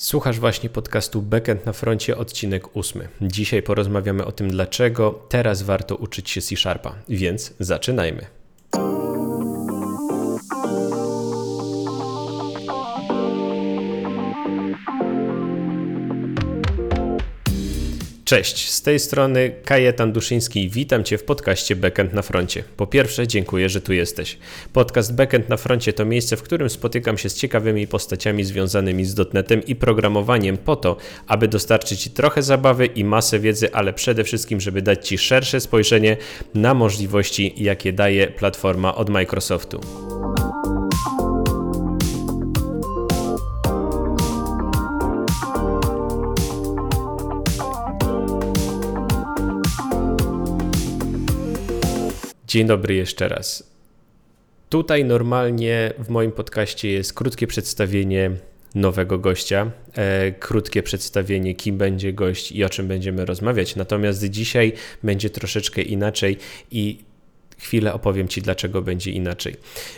Słuchasz 0.00 0.38
właśnie 0.38 0.70
podcastu 0.70 1.22
Backend 1.22 1.66
na 1.66 1.72
froncie, 1.72 2.16
odcinek 2.16 2.76
ósmy. 2.76 3.08
Dzisiaj 3.20 3.62
porozmawiamy 3.62 4.24
o 4.24 4.32
tym, 4.32 4.50
dlaczego 4.50 5.26
teraz 5.28 5.62
warto 5.62 5.96
uczyć 5.96 6.30
się 6.30 6.40
C-Sharpa, 6.40 6.94
więc 7.08 7.54
zaczynajmy. 7.58 8.39
Cześć, 18.30 18.70
z 18.70 18.82
tej 18.82 18.98
strony 18.98 19.52
Kajetan 19.64 20.12
Duszyński. 20.12 20.68
Witam 20.68 21.04
Cię 21.04 21.18
w 21.18 21.24
podcaście 21.24 21.76
Backend 21.76 22.12
na 22.12 22.22
froncie. 22.22 22.64
Po 22.76 22.86
pierwsze, 22.86 23.28
dziękuję, 23.28 23.68
że 23.68 23.80
tu 23.80 23.92
jesteś. 23.92 24.38
Podcast 24.72 25.14
Backend 25.14 25.48
na 25.48 25.56
froncie 25.56 25.92
to 25.92 26.04
miejsce, 26.04 26.36
w 26.36 26.42
którym 26.42 26.70
spotykam 26.70 27.18
się 27.18 27.28
z 27.28 27.34
ciekawymi 27.34 27.86
postaciami 27.86 28.44
związanymi 28.44 29.04
z 29.04 29.14
dotnetem 29.14 29.64
i 29.64 29.76
programowaniem 29.76 30.56
po 30.56 30.76
to, 30.76 30.96
aby 31.26 31.48
dostarczyć 31.48 32.00
Ci 32.00 32.10
trochę 32.10 32.42
zabawy 32.42 32.86
i 32.86 33.04
masę 33.04 33.38
wiedzy, 33.38 33.72
ale 33.72 33.92
przede 33.92 34.24
wszystkim, 34.24 34.60
żeby 34.60 34.82
dać 34.82 35.08
Ci 35.08 35.18
szersze 35.18 35.60
spojrzenie 35.60 36.16
na 36.54 36.74
możliwości, 36.74 37.54
jakie 37.56 37.92
daje 37.92 38.26
platforma 38.26 38.94
od 38.94 39.10
Microsoftu. 39.10 39.80
Dzień 52.50 52.66
dobry 52.66 52.94
jeszcze 52.94 53.28
raz. 53.28 53.70
Tutaj 54.68 55.04
normalnie 55.04 55.92
w 55.98 56.08
moim 56.08 56.32
podcaście 56.32 56.90
jest 56.90 57.14
krótkie 57.14 57.46
przedstawienie 57.46 58.30
nowego 58.74 59.18
gościa, 59.18 59.70
e, 59.94 60.32
krótkie 60.32 60.82
przedstawienie, 60.82 61.54
kim 61.54 61.78
będzie 61.78 62.12
gość 62.12 62.52
i 62.52 62.64
o 62.64 62.68
czym 62.68 62.88
będziemy 62.88 63.24
rozmawiać. 63.24 63.76
Natomiast 63.76 64.24
dzisiaj 64.24 64.72
będzie 65.02 65.30
troszeczkę 65.30 65.82
inaczej 65.82 66.36
i 66.70 66.98
chwilę 67.60 67.94
opowiem 67.94 68.28
Ci, 68.28 68.42
dlaczego 68.42 68.82
będzie 68.82 69.10
inaczej. 69.10 69.56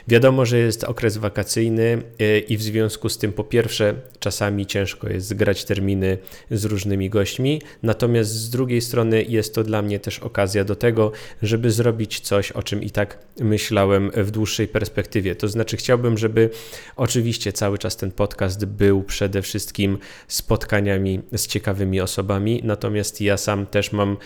Wiadomo, 0.09 0.47
że 0.47 0.59
jest 0.59 0.85
okres 0.85 1.17
wakacyjny 1.17 2.03
e, 2.19 2.39
i 2.39 2.57
w 2.57 2.63
związku 2.63 3.09
z 3.09 3.19
tym, 3.19 3.33
po 3.33 3.45
pierwsze, 3.45 3.95
czasami 4.21 4.67
ciężko 4.67 5.09
jest 5.09 5.27
zgrać 5.27 5.65
terminy 5.65 6.19
z 6.51 6.65
różnymi 6.65 7.11
gośćmi, 7.11 7.63
natomiast 7.83 8.31
z 8.31 8.51
drugiej 8.51 8.81
strony 8.81 9.25
jest 9.29 9.55
to 9.55 9.65
dla 9.65 9.83
mnie 9.83 10.01
też 10.01 10.19
okazja 10.19 10.65
do 10.65 10.77
tego, 10.77 11.13
żeby 11.43 11.71
zrobić 11.71 12.21
coś, 12.21 12.53
o 12.53 12.63
czym 12.63 12.83
i 12.83 12.91
tak 12.91 13.19
myślałem 13.41 14.11
w 14.15 14.31
dłuższej 14.31 14.69
perspektywie. 14.69 15.35
To 15.35 15.49
znaczy, 15.49 15.77
chciałbym, 15.77 16.19
żeby 16.19 16.51
oczywiście 16.97 17.53
cały 17.53 17.79
czas 17.79 17.97
ten 17.97 18.13
podcast 18.13 18.65
był 18.65 19.03
przede 19.03 19.43
wszystkim 19.43 19.99
spotkaniami 20.29 21.21
z 21.33 21.47
ciekawymi 21.47 22.01
osobami, 22.01 22.61
natomiast 22.65 23.21
ja 23.21 23.37
sam 23.37 23.67
też 23.67 23.93
mam 23.93 24.17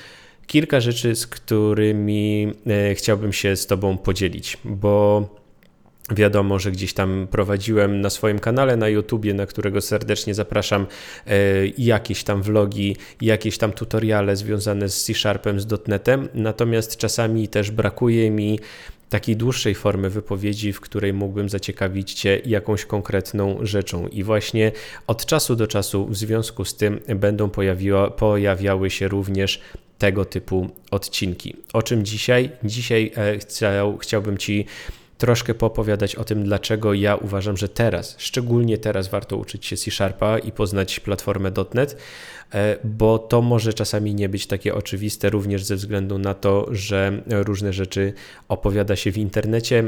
kilka 0.46 0.80
rzeczy, 0.80 1.16
z 1.16 1.26
którymi 1.26 2.52
e, 2.66 2.94
chciałbym 2.94 3.32
się 3.32 3.56
z 3.56 3.66
Tobą 3.66 3.98
podzielić, 3.98 4.58
bo 4.64 5.22
Wiadomo, 6.10 6.58
że 6.58 6.72
gdzieś 6.72 6.94
tam 6.94 7.26
prowadziłem 7.30 8.00
na 8.00 8.10
swoim 8.10 8.38
kanale 8.38 8.76
na 8.76 8.88
YouTubie, 8.88 9.34
na 9.34 9.46
którego 9.46 9.80
serdecznie 9.80 10.34
zapraszam, 10.34 10.86
e, 11.26 11.36
jakieś 11.78 12.24
tam 12.24 12.42
vlogi, 12.42 12.96
jakieś 13.20 13.58
tam 13.58 13.72
tutoriale 13.72 14.36
związane 14.36 14.88
z 14.88 15.04
C-Sharpem, 15.04 15.60
z 15.60 15.88
.NETem, 15.88 16.28
natomiast 16.34 16.96
czasami 16.96 17.48
też 17.48 17.70
brakuje 17.70 18.30
mi 18.30 18.60
takiej 19.08 19.36
dłuższej 19.36 19.74
formy 19.74 20.10
wypowiedzi, 20.10 20.72
w 20.72 20.80
której 20.80 21.12
mógłbym 21.12 21.48
zaciekawić 21.48 22.14
Cię 22.14 22.40
jakąś 22.44 22.84
konkretną 22.84 23.58
rzeczą. 23.62 24.08
I 24.08 24.22
właśnie 24.22 24.72
od 25.06 25.26
czasu 25.26 25.56
do 25.56 25.66
czasu 25.66 26.06
w 26.06 26.16
związku 26.16 26.64
z 26.64 26.76
tym 26.76 27.00
będą 27.16 27.50
pojawiła, 27.50 28.10
pojawiały 28.10 28.90
się 28.90 29.08
również 29.08 29.60
tego 29.98 30.24
typu 30.24 30.70
odcinki. 30.90 31.56
O 31.72 31.82
czym 31.82 32.04
dzisiaj? 32.04 32.50
Dzisiaj 32.64 33.12
e, 33.16 33.38
chciał, 33.38 33.98
chciałbym 33.98 34.38
Ci 34.38 34.66
troszkę 35.18 35.54
poopowiadać 35.54 36.16
o 36.16 36.24
tym, 36.24 36.44
dlaczego 36.44 36.94
ja 36.94 37.16
uważam, 37.16 37.56
że 37.56 37.68
teraz, 37.68 38.14
szczególnie 38.18 38.78
teraz 38.78 39.08
warto 39.08 39.36
uczyć 39.36 39.66
się 39.66 39.76
C-Sharpa 39.76 40.38
i 40.38 40.52
poznać 40.52 41.00
platformę 41.00 41.52
.NET, 41.74 41.96
bo 42.84 43.18
to 43.18 43.42
może 43.42 43.72
czasami 43.72 44.14
nie 44.14 44.28
być 44.28 44.46
takie 44.46 44.74
oczywiste, 44.74 45.30
również 45.30 45.64
ze 45.64 45.76
względu 45.76 46.18
na 46.18 46.34
to, 46.34 46.66
że 46.70 47.22
różne 47.26 47.72
rzeczy 47.72 48.12
opowiada 48.48 48.96
się 48.96 49.12
w 49.12 49.18
internecie 49.18 49.78
e, 49.78 49.84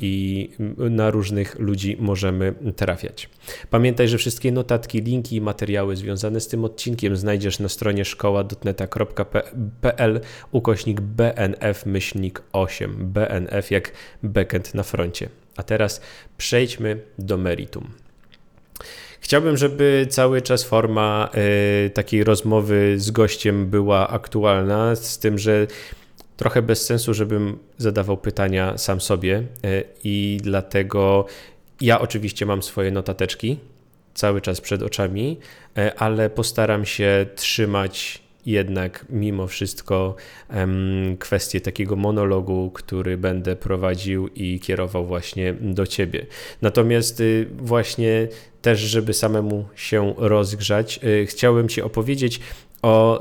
i 0.00 0.50
na 0.78 1.10
różnych 1.10 1.58
ludzi 1.58 1.96
możemy 2.00 2.54
trafiać. 2.76 3.28
Pamiętaj, 3.70 4.08
że 4.08 4.18
wszystkie 4.18 4.52
notatki, 4.52 5.02
linki 5.02 5.36
i 5.36 5.40
materiały 5.40 5.96
związane 5.96 6.40
z 6.40 6.48
tym 6.48 6.64
odcinkiem 6.64 7.16
znajdziesz 7.16 7.58
na 7.58 7.68
stronie 7.68 8.04
szkoła.dotneta.pl 8.04 10.20
ukośnik 10.52 11.00
BNF 11.00 11.86
myślnik 11.86 12.42
8. 12.52 13.12
BNF 13.12 13.70
jak 13.70 13.92
backend 14.22 14.74
na 14.74 14.82
froncie. 14.82 15.28
A 15.56 15.62
teraz 15.62 16.00
przejdźmy 16.38 17.00
do 17.18 17.38
meritum. 17.38 17.90
Chciałbym, 19.20 19.56
żeby 19.56 20.06
cały 20.10 20.42
czas 20.42 20.64
forma 20.64 21.28
y, 21.86 21.90
takiej 21.90 22.24
rozmowy 22.24 22.94
z 22.98 23.10
gościem 23.10 23.66
była 23.66 24.08
aktualna, 24.08 24.96
z 24.96 25.18
tym, 25.18 25.38
że 25.38 25.66
trochę 26.36 26.62
bez 26.62 26.86
sensu, 26.86 27.14
żebym 27.14 27.58
zadawał 27.78 28.16
pytania 28.16 28.78
sam 28.78 29.00
sobie 29.00 29.38
y, 29.38 29.84
i 30.04 30.38
dlatego 30.42 31.26
ja 31.80 32.00
oczywiście 32.00 32.46
mam 32.46 32.62
swoje 32.62 32.90
notateczki 32.90 33.58
cały 34.14 34.40
czas 34.40 34.60
przed 34.60 34.82
oczami, 34.82 35.38
y, 35.78 35.96
ale 35.96 36.30
postaram 36.30 36.84
się 36.84 37.26
trzymać 37.36 38.27
jednak 38.48 39.04
mimo 39.10 39.46
wszystko 39.46 40.16
kwestię 41.18 41.60
takiego 41.60 41.96
monologu, 41.96 42.70
który 42.74 43.18
będę 43.18 43.56
prowadził 43.56 44.28
i 44.28 44.60
kierował 44.60 45.06
właśnie 45.06 45.54
do 45.60 45.86
ciebie. 45.86 46.26
Natomiast 46.62 47.20
y, 47.20 47.48
właśnie 47.56 48.28
też, 48.62 48.80
żeby 48.80 49.12
samemu 49.14 49.64
się 49.74 50.14
rozgrzać, 50.16 51.00
y, 51.04 51.26
chciałem 51.26 51.68
Ci 51.68 51.82
opowiedzieć 51.82 52.40
o 52.82 53.18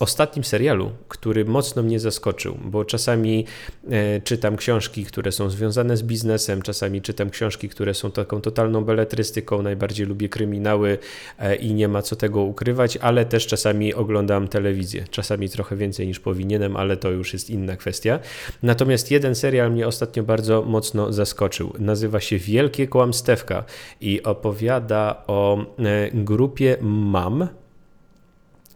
ostatnim 0.00 0.44
serialu, 0.44 0.90
który 1.08 1.44
mocno 1.44 1.82
mnie 1.82 2.00
zaskoczył, 2.00 2.58
bo 2.64 2.84
czasami 2.84 3.44
e, 3.90 4.20
czytam 4.20 4.56
książki, 4.56 5.04
które 5.04 5.32
są 5.32 5.50
związane 5.50 5.96
z 5.96 6.02
biznesem, 6.02 6.62
czasami 6.62 7.02
czytam 7.02 7.30
książki, 7.30 7.68
które 7.68 7.94
są 7.94 8.10
taką 8.10 8.40
totalną 8.40 8.84
beletrystyką, 8.84 9.62
najbardziej 9.62 10.06
lubię 10.06 10.28
kryminały 10.28 10.98
e, 11.38 11.56
i 11.56 11.74
nie 11.74 11.88
ma 11.88 12.02
co 12.02 12.16
tego 12.16 12.40
ukrywać, 12.42 12.96
ale 12.96 13.24
też 13.24 13.46
czasami 13.46 13.94
oglądam 13.94 14.48
telewizję, 14.48 15.04
czasami 15.10 15.48
trochę 15.48 15.76
więcej 15.76 16.06
niż 16.06 16.20
powinienem, 16.20 16.76
ale 16.76 16.96
to 16.96 17.10
już 17.10 17.32
jest 17.32 17.50
inna 17.50 17.76
kwestia. 17.76 18.18
Natomiast 18.62 19.10
jeden 19.10 19.34
serial 19.34 19.72
mnie 19.72 19.86
ostatnio 19.86 20.22
bardzo 20.22 20.62
mocno 20.62 21.12
zaskoczył. 21.12 21.72
Nazywa 21.78 22.20
się 22.20 22.38
Wielkie 22.38 22.88
Kłamstewka 22.88 23.64
i 24.00 24.22
opowiada 24.22 25.24
o 25.26 25.58
e, 25.58 26.10
grupie 26.14 26.76
mam, 26.80 27.48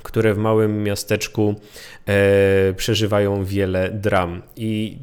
które 0.05 0.35
w 0.35 0.39
małym 0.39 0.83
miasteczku 0.83 1.55
e, 2.07 2.75
przeżywają 2.77 3.45
wiele 3.45 3.91
dram. 3.91 4.43
I 4.57 4.99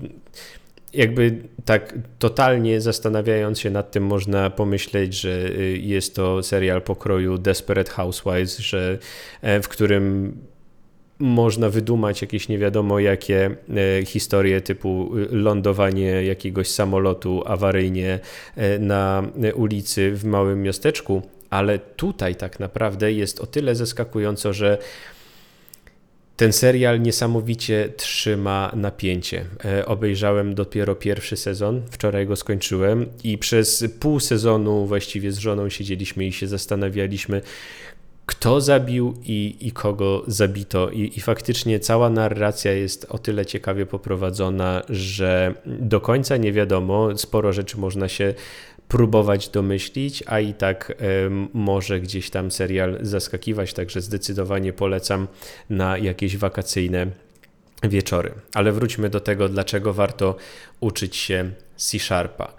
jakby 0.94 1.44
tak 1.66 1.94
totalnie 2.20 2.82
zastanawiając 2.82 3.60
się 3.60 3.70
nad 3.70 3.92
tym, 3.92 4.06
można 4.06 4.50
pomyśleć, 4.50 5.14
że 5.14 5.50
y, 5.50 5.78
jest 5.82 6.16
to 6.16 6.44
serial 6.44 6.82
pokroju 6.82 7.38
Desperate 7.38 7.92
Housewives, 7.92 8.58
że, 8.58 8.98
e, 9.42 9.62
w 9.62 9.68
którym 9.68 10.38
można 11.20 11.70
wydumać 11.70 12.22
jakieś 12.22 12.50
nie 12.50 12.58
wiadomo 12.58 13.00
jakie 13.00 13.56
e, 14.00 14.06
historie 14.06 14.62
typu 14.62 15.18
y, 15.18 15.28
lądowanie 15.32 16.24
jakiegoś 16.24 16.68
samolotu 16.68 17.44
awaryjnie 17.46 18.20
na 18.80 19.24
ulicy 19.56 20.12
w 20.12 20.26
małym 20.26 20.62
miasteczku, 20.62 21.22
ale 21.52 21.80
tutaj 21.80 22.36
tak 22.36 22.60
naprawdę 22.60 23.14
jest 23.14 23.40
o 23.40 23.46
tyle 23.46 23.76
zaskakująco, 23.76 24.54
że 24.54 24.78
ten 26.38 26.54
serial 26.54 27.02
niesamowicie 27.02 27.94
trzyma 27.98 28.72
napięcie. 28.76 29.46
E, 29.66 29.86
obejrzałem 29.86 30.56
dopiero 30.56 30.96
pierwszy 30.96 31.38
sezon, 31.38 31.82
wczoraj 31.92 32.28
go 32.28 32.36
skończyłem 32.36 33.06
i 33.24 33.38
przez 33.38 33.86
pół 34.00 34.20
sezonu 34.20 34.86
właściwie 34.86 35.32
z 35.32 35.38
żoną 35.38 35.70
siedzieliśmy 35.70 36.26
i 36.26 36.34
się 36.34 36.48
zastanawialiśmy, 36.48 37.42
kto 38.26 38.62
zabił 38.62 39.18
i, 39.24 39.58
i 39.60 39.72
kogo 39.72 40.24
zabito. 40.28 40.90
I, 40.90 41.12
I 41.18 41.22
faktycznie 41.22 41.80
cała 41.80 42.10
narracja 42.10 42.72
jest 42.72 43.06
o 43.10 43.18
tyle 43.18 43.46
ciekawie 43.46 43.86
poprowadzona, 43.86 44.82
że 44.90 45.54
do 45.66 46.02
końca 46.02 46.38
nie 46.38 46.52
wiadomo, 46.52 47.18
sporo 47.18 47.54
rzeczy 47.54 47.78
można 47.78 48.08
się 48.08 48.34
próbować 48.92 49.50
domyślić, 49.50 50.24
a 50.28 50.40
i 50.40 50.54
tak 50.54 50.94
może 51.54 52.00
gdzieś 52.00 52.30
tam 52.30 52.52
serial 52.52 52.98
zaskakiwać, 53.02 53.74
także 53.74 54.02
zdecydowanie 54.02 54.74
polecam 54.74 55.28
na 55.70 55.98
jakieś 55.98 56.38
wakacyjne 56.38 57.08
wieczory. 57.84 58.32
Ale 58.54 58.72
wróćmy 58.72 59.10
do 59.10 59.20
tego, 59.20 59.50
dlaczego 59.50 59.94
warto 59.94 60.36
uczyć 60.80 61.16
się 61.16 61.52
C-Sharpa. 61.76 62.54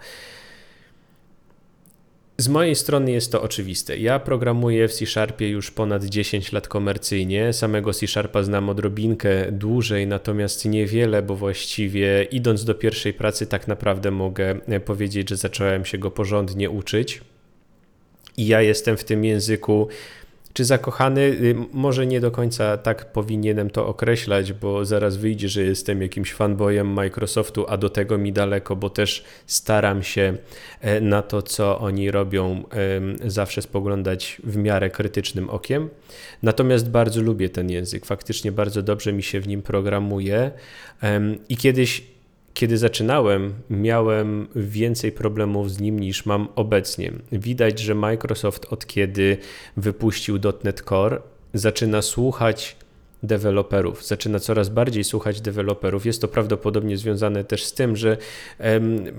Z 2.43 2.47
mojej 2.47 2.75
strony 2.75 3.11
jest 3.11 3.31
to 3.31 3.41
oczywiste. 3.41 3.97
Ja 3.97 4.19
programuję 4.19 4.87
w 4.87 4.93
C-Sharpie 4.93 5.49
już 5.49 5.71
ponad 5.71 6.05
10 6.05 6.51
lat 6.51 6.67
komercyjnie. 6.67 7.53
Samego 7.53 7.93
C-Sharpa 7.93 8.43
znam 8.43 8.69
odrobinkę 8.69 9.51
dłużej, 9.51 10.07
natomiast 10.07 10.65
niewiele, 10.65 11.21
bo 11.21 11.35
właściwie 11.35 12.23
idąc 12.31 12.65
do 12.65 12.75
pierwszej 12.75 13.13
pracy 13.13 13.47
tak 13.47 13.67
naprawdę 13.67 14.11
mogę 14.11 14.55
powiedzieć, 14.85 15.29
że 15.29 15.37
zacząłem 15.37 15.85
się 15.85 15.97
go 15.97 16.11
porządnie 16.11 16.69
uczyć. 16.69 17.21
I 18.37 18.47
ja 18.47 18.61
jestem 18.61 18.97
w 18.97 19.03
tym 19.03 19.25
języku 19.25 19.87
czy 20.53 20.65
zakochany? 20.65 21.21
Y, 21.21 21.55
może 21.73 22.07
nie 22.07 22.19
do 22.19 22.31
końca 22.31 22.77
tak 22.77 23.11
powinienem 23.11 23.69
to 23.69 23.87
określać, 23.87 24.53
bo 24.53 24.85
zaraz 24.85 25.17
wyjdzie, 25.17 25.49
że 25.49 25.61
jestem 25.61 26.01
jakimś 26.01 26.33
fanboyem 26.33 26.87
Microsoftu, 26.87 27.65
a 27.69 27.77
do 27.77 27.89
tego 27.89 28.17
mi 28.17 28.33
daleko, 28.33 28.75
bo 28.75 28.89
też 28.89 29.23
staram 29.47 30.03
się 30.03 30.37
e, 30.81 31.01
na 31.01 31.21
to, 31.21 31.41
co 31.41 31.79
oni 31.79 32.11
robią, 32.11 32.63
zawsze 33.25 33.61
spoglądać 33.61 34.41
w 34.43 34.57
miarę 34.57 34.89
krytycznym 34.89 35.49
okiem. 35.49 35.89
Natomiast 36.43 36.89
bardzo 36.89 37.21
lubię 37.21 37.49
ten 37.49 37.69
język. 37.69 38.05
Faktycznie 38.05 38.51
bardzo 38.51 38.81
dobrze 38.81 39.13
mi 39.13 39.23
się 39.23 39.39
w 39.39 39.47
nim 39.47 39.61
programuje 39.61 40.51
i 41.49 41.57
kiedyś 41.57 42.12
kiedy 42.53 42.77
zaczynałem, 42.77 43.53
miałem 43.69 44.47
więcej 44.55 45.11
problemów 45.11 45.71
z 45.71 45.79
nim 45.79 45.99
niż 45.99 46.25
mam 46.25 46.47
obecnie. 46.55 47.11
Widać, 47.31 47.79
że 47.79 47.95
Microsoft 47.95 48.65
od 48.69 48.85
kiedy 48.87 49.37
wypuścił 49.77 50.39
.NET 50.63 50.81
Core 50.81 51.21
zaczyna 51.53 52.01
słuchać 52.01 52.75
deweloperów, 53.23 54.05
zaczyna 54.05 54.39
coraz 54.39 54.69
bardziej 54.69 55.03
słuchać 55.03 55.41
deweloperów. 55.41 56.05
Jest 56.05 56.21
to 56.21 56.27
prawdopodobnie 56.27 56.97
związane 56.97 57.43
też 57.43 57.63
z 57.65 57.73
tym, 57.73 57.95
że 57.95 58.17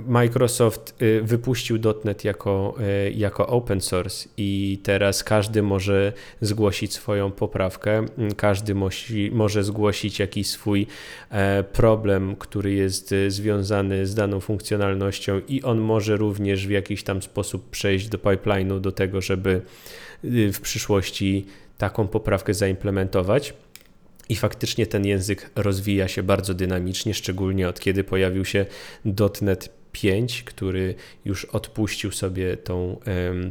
Microsoft 0.06 1.02
y, 1.02 1.22
wypuścił 1.22 1.78
.NET 2.04 2.24
jako, 2.24 2.74
y, 3.06 3.12
jako 3.12 3.46
open 3.46 3.80
source 3.80 4.28
i 4.36 4.78
teraz 4.82 5.24
każdy 5.24 5.62
może 5.62 6.12
zgłosić 6.40 6.92
swoją 6.92 7.30
poprawkę, 7.30 8.06
każdy 8.36 8.74
musi, 8.74 9.30
może 9.32 9.64
zgłosić 9.64 10.18
jakiś 10.18 10.46
swój 10.46 10.86
e, 11.30 11.64
problem, 11.64 12.36
który 12.36 12.72
jest 12.72 13.12
y, 13.12 13.30
związany 13.30 14.06
z 14.06 14.14
daną 14.14 14.40
funkcjonalnością 14.40 15.40
i 15.48 15.62
on 15.62 15.78
może 15.78 16.16
również 16.16 16.66
w 16.66 16.70
jakiś 16.70 17.02
tam 17.02 17.22
sposób 17.22 17.70
przejść 17.70 18.08
do 18.08 18.18
pipeline'u 18.18 18.80
do 18.80 18.92
tego, 18.92 19.20
żeby 19.20 19.60
w 20.52 20.60
przyszłości 20.60 21.46
taką 21.78 22.08
poprawkę 22.08 22.54
zaimplementować. 22.54 23.54
I 24.28 24.36
faktycznie 24.36 24.86
ten 24.86 25.06
język 25.06 25.50
rozwija 25.56 26.08
się 26.08 26.22
bardzo 26.22 26.54
dynamicznie, 26.54 27.14
szczególnie 27.14 27.68
od 27.68 27.80
kiedy 27.80 28.04
pojawił 28.04 28.44
się 28.44 28.66
.NET 29.42 29.68
5, 29.94 30.42
który 30.42 30.94
już 31.24 31.44
odpuścił 31.44 32.12
sobie 32.12 32.56
tą, 32.56 33.00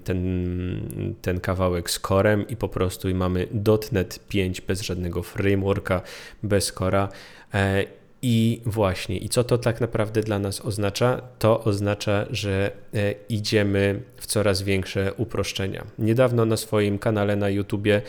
ten, 0.03 1.15
ten 1.21 1.39
kawałek 1.39 1.89
z 1.89 1.99
corem 1.99 2.47
i 2.47 2.55
po 2.55 2.69
prostu 2.69 3.15
mamy 3.15 3.47
.NET 3.91 4.19
5 4.29 4.61
bez 4.61 4.81
żadnego 4.81 5.23
frameworka, 5.23 6.01
bez 6.43 6.71
cora. 6.71 7.09
E, 7.53 7.85
I 8.21 8.61
właśnie, 8.65 9.17
i 9.17 9.29
co 9.29 9.43
to 9.43 9.57
tak 9.57 9.81
naprawdę 9.81 10.21
dla 10.21 10.39
nas 10.39 10.61
oznacza? 10.61 11.21
To 11.39 11.63
oznacza, 11.63 12.25
że 12.31 12.71
e, 12.93 13.13
idziemy 13.29 14.01
w 14.17 14.25
coraz 14.25 14.61
większe 14.61 15.13
uproszczenia. 15.13 15.85
Niedawno 15.99 16.45
na 16.45 16.57
swoim 16.57 16.99
kanale 16.99 17.35
na 17.35 17.49
YouTubie 17.49 18.01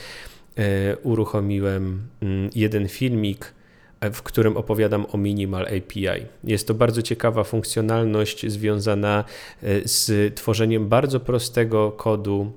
uruchomiłem 1.02 2.02
mm, 2.22 2.50
jeden 2.54 2.88
filmik, 2.88 3.54
e, 4.00 4.10
w 4.10 4.22
którym 4.22 4.56
opowiadam 4.56 5.06
o 5.12 5.18
Minimal 5.18 5.66
API. 5.66 6.26
Jest 6.44 6.68
to 6.68 6.74
bardzo 6.74 7.02
ciekawa 7.02 7.44
funkcjonalność 7.44 8.50
związana 8.50 9.24
e, 9.62 9.88
z 9.88 10.34
tworzeniem 10.34 10.88
bardzo 10.88 11.20
prostego 11.20 11.92
kodu 11.92 12.52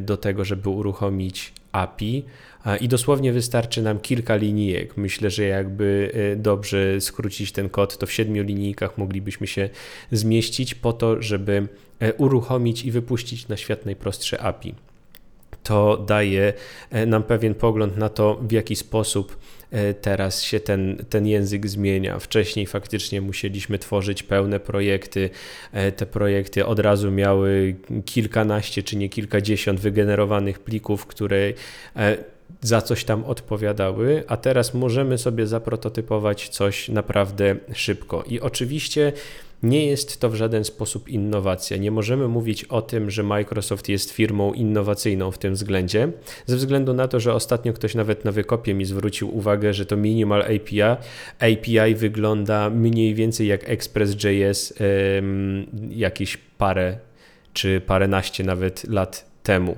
do 0.00 0.16
tego, 0.16 0.44
żeby 0.44 0.68
uruchomić 0.68 1.52
API. 1.72 2.24
I 2.80 2.88
dosłownie 2.88 3.32
wystarczy 3.32 3.82
nam 3.82 4.00
kilka 4.00 4.36
linijek. 4.36 4.96
Myślę, 4.96 5.30
że 5.30 5.44
jakby 5.44 6.12
dobrze 6.36 7.00
skrócić 7.00 7.52
ten 7.52 7.68
kod, 7.68 7.98
to 7.98 8.06
w 8.06 8.12
siedmiu 8.12 8.42
linijkach 8.42 8.98
moglibyśmy 8.98 9.46
się 9.46 9.68
zmieścić 10.12 10.74
po 10.74 10.92
to, 10.92 11.22
żeby 11.22 11.68
uruchomić 12.18 12.84
i 12.84 12.90
wypuścić 12.90 13.48
na 13.48 13.56
świat 13.56 13.86
najprostsze 13.86 14.40
API 14.40 14.74
to 15.62 15.96
daje 15.96 16.52
e, 16.90 17.06
nam 17.06 17.22
pewien 17.22 17.54
pogląd 17.54 17.96
na 17.96 18.08
to, 18.08 18.40
w 18.42 18.52
jaki 18.52 18.76
sposób 18.76 19.36
e, 19.70 19.94
teraz 19.94 20.42
się 20.42 20.60
ten, 20.60 21.04
ten 21.10 21.26
język 21.26 21.68
zmienia. 21.68 22.18
Wcześniej 22.18 22.66
faktycznie 22.66 23.20
musieliśmy 23.20 23.78
tworzyć 23.78 24.22
pełne 24.22 24.60
projekty. 24.60 25.30
E, 25.72 25.92
te 25.92 26.06
projekty 26.06 26.66
od 26.66 26.78
razu 26.78 27.10
miały 27.10 27.76
kilkanaście 28.04 28.82
czy 28.82 28.96
nie 28.96 29.08
kilkadziesiąt 29.08 29.80
wygenerowanych 29.80 30.58
plików, 30.58 31.06
które 31.06 31.52
za 32.60 32.82
coś 32.82 33.04
tam 33.04 33.24
odpowiadały, 33.24 34.24
a 34.28 34.36
teraz 34.36 34.74
możemy 34.74 35.18
sobie 35.18 35.46
zaprototypować 35.46 36.48
coś 36.48 36.88
naprawdę 36.88 37.56
szybko. 37.72 38.24
I 38.28 38.40
oczywiście 38.40 39.12
nie 39.62 39.86
jest 39.86 40.20
to 40.20 40.30
w 40.30 40.34
żaden 40.34 40.64
sposób 40.64 41.08
innowacja. 41.08 41.76
Nie 41.76 41.90
możemy 41.90 42.28
mówić 42.28 42.64
o 42.64 42.82
tym, 42.82 43.10
że 43.10 43.22
Microsoft 43.22 43.88
jest 43.88 44.10
firmą 44.10 44.52
innowacyjną 44.52 45.30
w 45.30 45.38
tym 45.38 45.54
względzie, 45.54 46.08
ze 46.46 46.56
względu 46.56 46.94
na 46.94 47.08
to, 47.08 47.20
że 47.20 47.34
ostatnio 47.34 47.72
ktoś 47.72 47.94
nawet 47.94 48.24
na 48.24 48.32
wykopie 48.32 48.74
mi 48.74 48.84
zwrócił 48.84 49.36
uwagę, 49.36 49.74
że 49.74 49.86
to 49.86 49.96
Minimal 49.96 50.42
API, 50.42 50.82
API 51.38 51.94
wygląda 51.94 52.70
mniej 52.70 53.14
więcej 53.14 53.46
jak 53.46 53.68
Express.js 53.70 54.74
jakieś 55.90 56.38
parę 56.58 56.98
czy 57.52 57.80
paręnaście 57.80 58.44
nawet 58.44 58.84
lat 58.84 59.30
temu. 59.42 59.76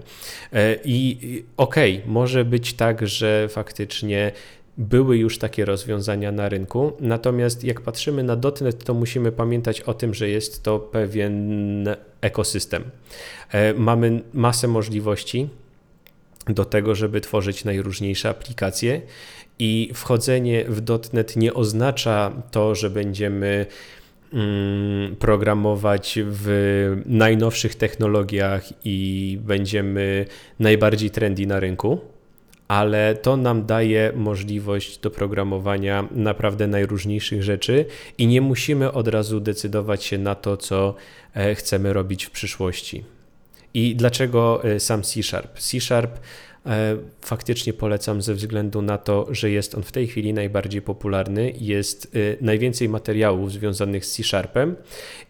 E, 0.52 0.76
I 0.84 1.18
okej, 1.56 1.96
okay, 1.96 2.12
może 2.12 2.44
być 2.44 2.74
tak, 2.74 3.06
że 3.08 3.48
faktycznie 3.48 4.32
były 4.78 5.18
już 5.18 5.38
takie 5.38 5.64
rozwiązania 5.64 6.32
na 6.32 6.48
rynku, 6.48 6.92
natomiast 7.00 7.64
jak 7.64 7.80
patrzymy 7.80 8.22
na 8.22 8.36
dotnet, 8.36 8.84
to 8.84 8.94
musimy 8.94 9.32
pamiętać 9.32 9.80
o 9.80 9.94
tym, 9.94 10.14
że 10.14 10.28
jest 10.28 10.62
to 10.62 10.78
pewien 10.78 11.86
ekosystem. 12.20 12.84
E, 13.50 13.74
mamy 13.74 14.22
masę 14.32 14.68
możliwości 14.68 15.48
do 16.46 16.64
tego, 16.64 16.94
żeby 16.94 17.20
tworzyć 17.20 17.64
najróżniejsze 17.64 18.28
aplikacje 18.28 19.02
i 19.58 19.90
wchodzenie 19.94 20.64
w 20.64 20.80
dotnet 20.80 21.36
nie 21.36 21.54
oznacza 21.54 22.42
to, 22.50 22.74
że 22.74 22.90
będziemy 22.90 23.66
mm, 24.32 25.16
programować 25.16 26.18
w 26.26 27.02
najnowszych 27.06 27.74
technologiach 27.74 28.64
i 28.84 29.38
będziemy 29.42 30.26
najbardziej 30.58 31.10
trendy 31.10 31.46
na 31.46 31.60
rynku 31.60 32.00
ale 32.72 33.14
to 33.14 33.36
nam 33.36 33.66
daje 33.66 34.12
możliwość 34.16 34.98
do 34.98 35.10
programowania 35.10 36.08
naprawdę 36.10 36.66
najróżniejszych 36.66 37.42
rzeczy 37.42 37.84
i 38.18 38.26
nie 38.26 38.40
musimy 38.40 38.92
od 38.92 39.08
razu 39.08 39.40
decydować 39.40 40.04
się 40.04 40.18
na 40.18 40.34
to, 40.34 40.56
co 40.56 40.94
e, 41.34 41.54
chcemy 41.54 41.92
robić 41.92 42.24
w 42.24 42.30
przyszłości. 42.30 43.04
I 43.74 43.96
dlaczego 43.96 44.64
e, 44.64 44.80
sam 44.80 45.02
C 45.02 45.22
Sharp? 45.22 45.58
C 45.58 45.80
Sharp 45.80 46.18
e, 46.66 46.96
faktycznie 47.20 47.72
polecam 47.72 48.22
ze 48.22 48.34
względu 48.34 48.82
na 48.82 48.98
to, 48.98 49.26
że 49.30 49.50
jest 49.50 49.74
on 49.74 49.82
w 49.82 49.92
tej 49.92 50.06
chwili 50.06 50.32
najbardziej 50.32 50.82
popularny, 50.82 51.52
jest 51.60 52.16
najwięcej 52.40 52.88
materiałów 52.88 53.52
związanych 53.52 54.06
z 54.06 54.12
C 54.12 54.22
Sharpem 54.22 54.76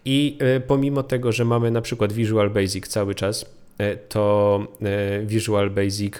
i 0.05 0.37
pomimo 0.67 1.03
tego, 1.03 1.31
że 1.31 1.45
mamy 1.45 1.71
na 1.71 1.81
przykład 1.81 2.13
Visual 2.13 2.49
Basic 2.49 2.87
cały 2.87 3.15
czas, 3.15 3.45
to 4.09 4.67
Visual 5.25 5.69
Basic 5.69 6.13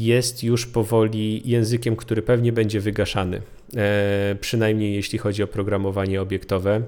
jest 0.00 0.42
już 0.44 0.66
powoli 0.66 1.42
językiem, 1.44 1.96
który 1.96 2.22
pewnie 2.22 2.52
będzie 2.52 2.80
wygaszany, 2.80 3.42
e, 3.76 4.36
przynajmniej 4.40 4.94
jeśli 4.94 5.18
chodzi 5.18 5.42
o 5.42 5.46
programowanie 5.46 6.22
obiektowe. 6.22 6.82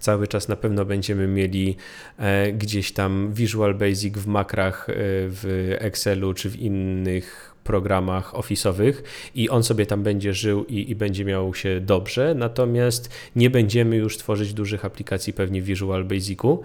Cały 0.00 0.28
czas 0.28 0.48
na 0.48 0.56
pewno 0.56 0.84
będziemy 0.84 1.26
mieli 1.26 1.76
e, 2.18 2.52
gdzieś 2.52 2.92
tam 2.92 3.32
Visual 3.32 3.74
Basic 3.74 4.18
w 4.18 4.26
makrach, 4.26 4.88
e, 4.90 4.92
w 5.28 5.74
Excelu 5.78 6.34
czy 6.34 6.50
w 6.50 6.56
innych 6.56 7.54
programach 7.64 8.34
office'owych 8.34 8.94
i 9.34 9.48
on 9.48 9.62
sobie 9.64 9.86
tam 9.86 10.02
będzie 10.02 10.32
żył 10.32 10.64
i, 10.64 10.90
i, 10.90 10.96
będzie 10.96 11.24
miał 11.24 11.54
się 11.54 11.80
dobrze, 11.80 12.34
natomiast 12.34 13.10
nie 13.36 13.50
będziemy 13.50 13.96
już 13.96 14.16
tworzyć 14.16 14.54
dużych 14.54 14.84
aplikacji 14.84 15.32
pewnie 15.32 15.62
w 15.62 15.64
Visual 15.64 16.04
Basicu. 16.04 16.62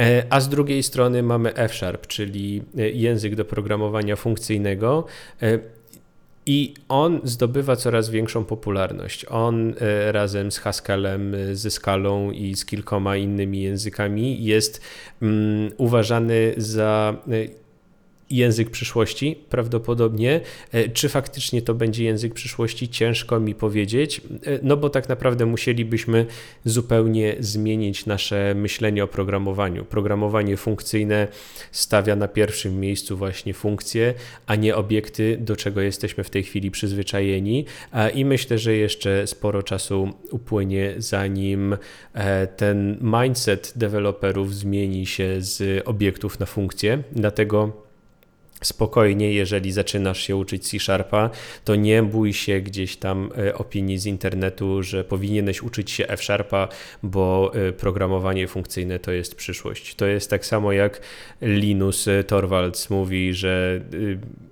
E, 0.00 0.26
a 0.30 0.40
z 0.40 0.48
drugiej 0.48 0.82
strony 0.82 1.22
mamy 1.22 1.54
F-Sharp, 1.54 2.06
czyli 2.06 2.62
e, 2.78 2.90
język 2.90 3.34
do 3.34 3.44
programowania 3.44 4.16
funkcyjnego. 4.16 5.04
E, 5.42 5.58
I 6.46 6.74
on 6.88 7.20
zdobywa 7.24 7.76
coraz 7.76 8.10
większą 8.10 8.44
popularność. 8.44 9.26
On 9.28 9.74
razem 10.10 10.52
z 10.52 10.58
Haskellem, 10.58 11.36
ze 11.52 11.70
Skalą 11.70 12.30
i 12.30 12.54
z 12.56 12.64
kilkoma 12.64 13.16
innymi 13.16 13.62
językami 13.62 14.44
jest 14.44 14.80
um, 15.22 15.70
uważany 15.76 16.54
za 16.56 17.16
język 18.30 18.70
przyszłości, 18.70 19.38
prawdopodobnie. 19.50 20.40
E, 20.72 20.88
czy 20.88 21.08
faktycznie 21.08 21.62
to 21.62 21.74
będzie 21.74 22.04
język 22.04 22.34
przyszłości, 22.34 22.88
ciężko 22.88 23.40
mi 23.40 23.54
powiedzieć, 23.54 24.20
e, 24.20 24.58
no 24.62 24.76
bo 24.76 24.90
tak 24.90 25.08
naprawdę 25.08 25.46
musielibyśmy 25.46 26.26
zupełnie 26.64 27.36
zmienić 27.40 28.06
nasze 28.06 28.54
myślenie 28.54 29.04
o 29.04 29.08
programowaniu. 29.08 29.84
Programowanie 29.84 30.56
funkcyjne 30.56 31.28
stawia 31.72 32.16
na 32.16 32.28
pierwszym 32.28 32.80
miejscu 32.80 33.16
właśnie 33.16 33.54
funkcje, 33.54 34.14
a 34.46 34.54
nie 34.56 34.76
obiekty, 34.76 35.38
do 35.40 35.56
czego 35.56 35.80
jesteśmy 35.80 36.24
w 36.24 36.30
tej 36.30 36.42
chwili 36.42 36.70
przyzwyczajeni. 36.70 37.64
I 38.14 38.24
myślę, 38.24 38.58
że 38.58 38.74
jeszcze 38.74 39.26
sporo 39.26 39.62
czasu 39.62 40.12
upłynie, 40.30 40.94
zanim 40.98 41.76
e, 42.14 42.46
ten 42.46 42.98
mindset 43.00 43.72
deweloperów 43.76 44.54
zmieni 44.54 45.06
się 45.06 45.36
z 45.38 45.82
obiektów 45.88 46.40
na 46.40 46.46
funkcje. 46.46 47.02
Dlatego 47.12 47.83
spokojnie, 48.62 49.32
jeżeli 49.32 49.72
zaczynasz 49.72 50.20
się 50.20 50.36
uczyć 50.36 50.68
C-Sharpa, 50.68 51.30
to 51.64 51.74
nie 51.74 52.02
bój 52.02 52.32
się 52.32 52.60
gdzieś 52.60 52.96
tam 52.96 53.30
e, 53.38 53.54
opinii 53.54 53.98
z 53.98 54.06
internetu, 54.06 54.82
że 54.82 55.04
powinieneś 55.04 55.62
uczyć 55.62 55.90
się 55.90 56.08
F-Sharpa, 56.08 56.68
bo 57.02 57.52
e, 57.54 57.72
programowanie 57.72 58.48
funkcyjne 58.48 58.98
to 58.98 59.12
jest 59.12 59.34
przyszłość. 59.34 59.94
To 59.94 60.06
jest 60.06 60.30
tak 60.30 60.46
samo 60.46 60.72
jak 60.72 61.00
Linus 61.42 62.06
Torvalds 62.26 62.90
mówi, 62.90 63.34
że 63.34 63.80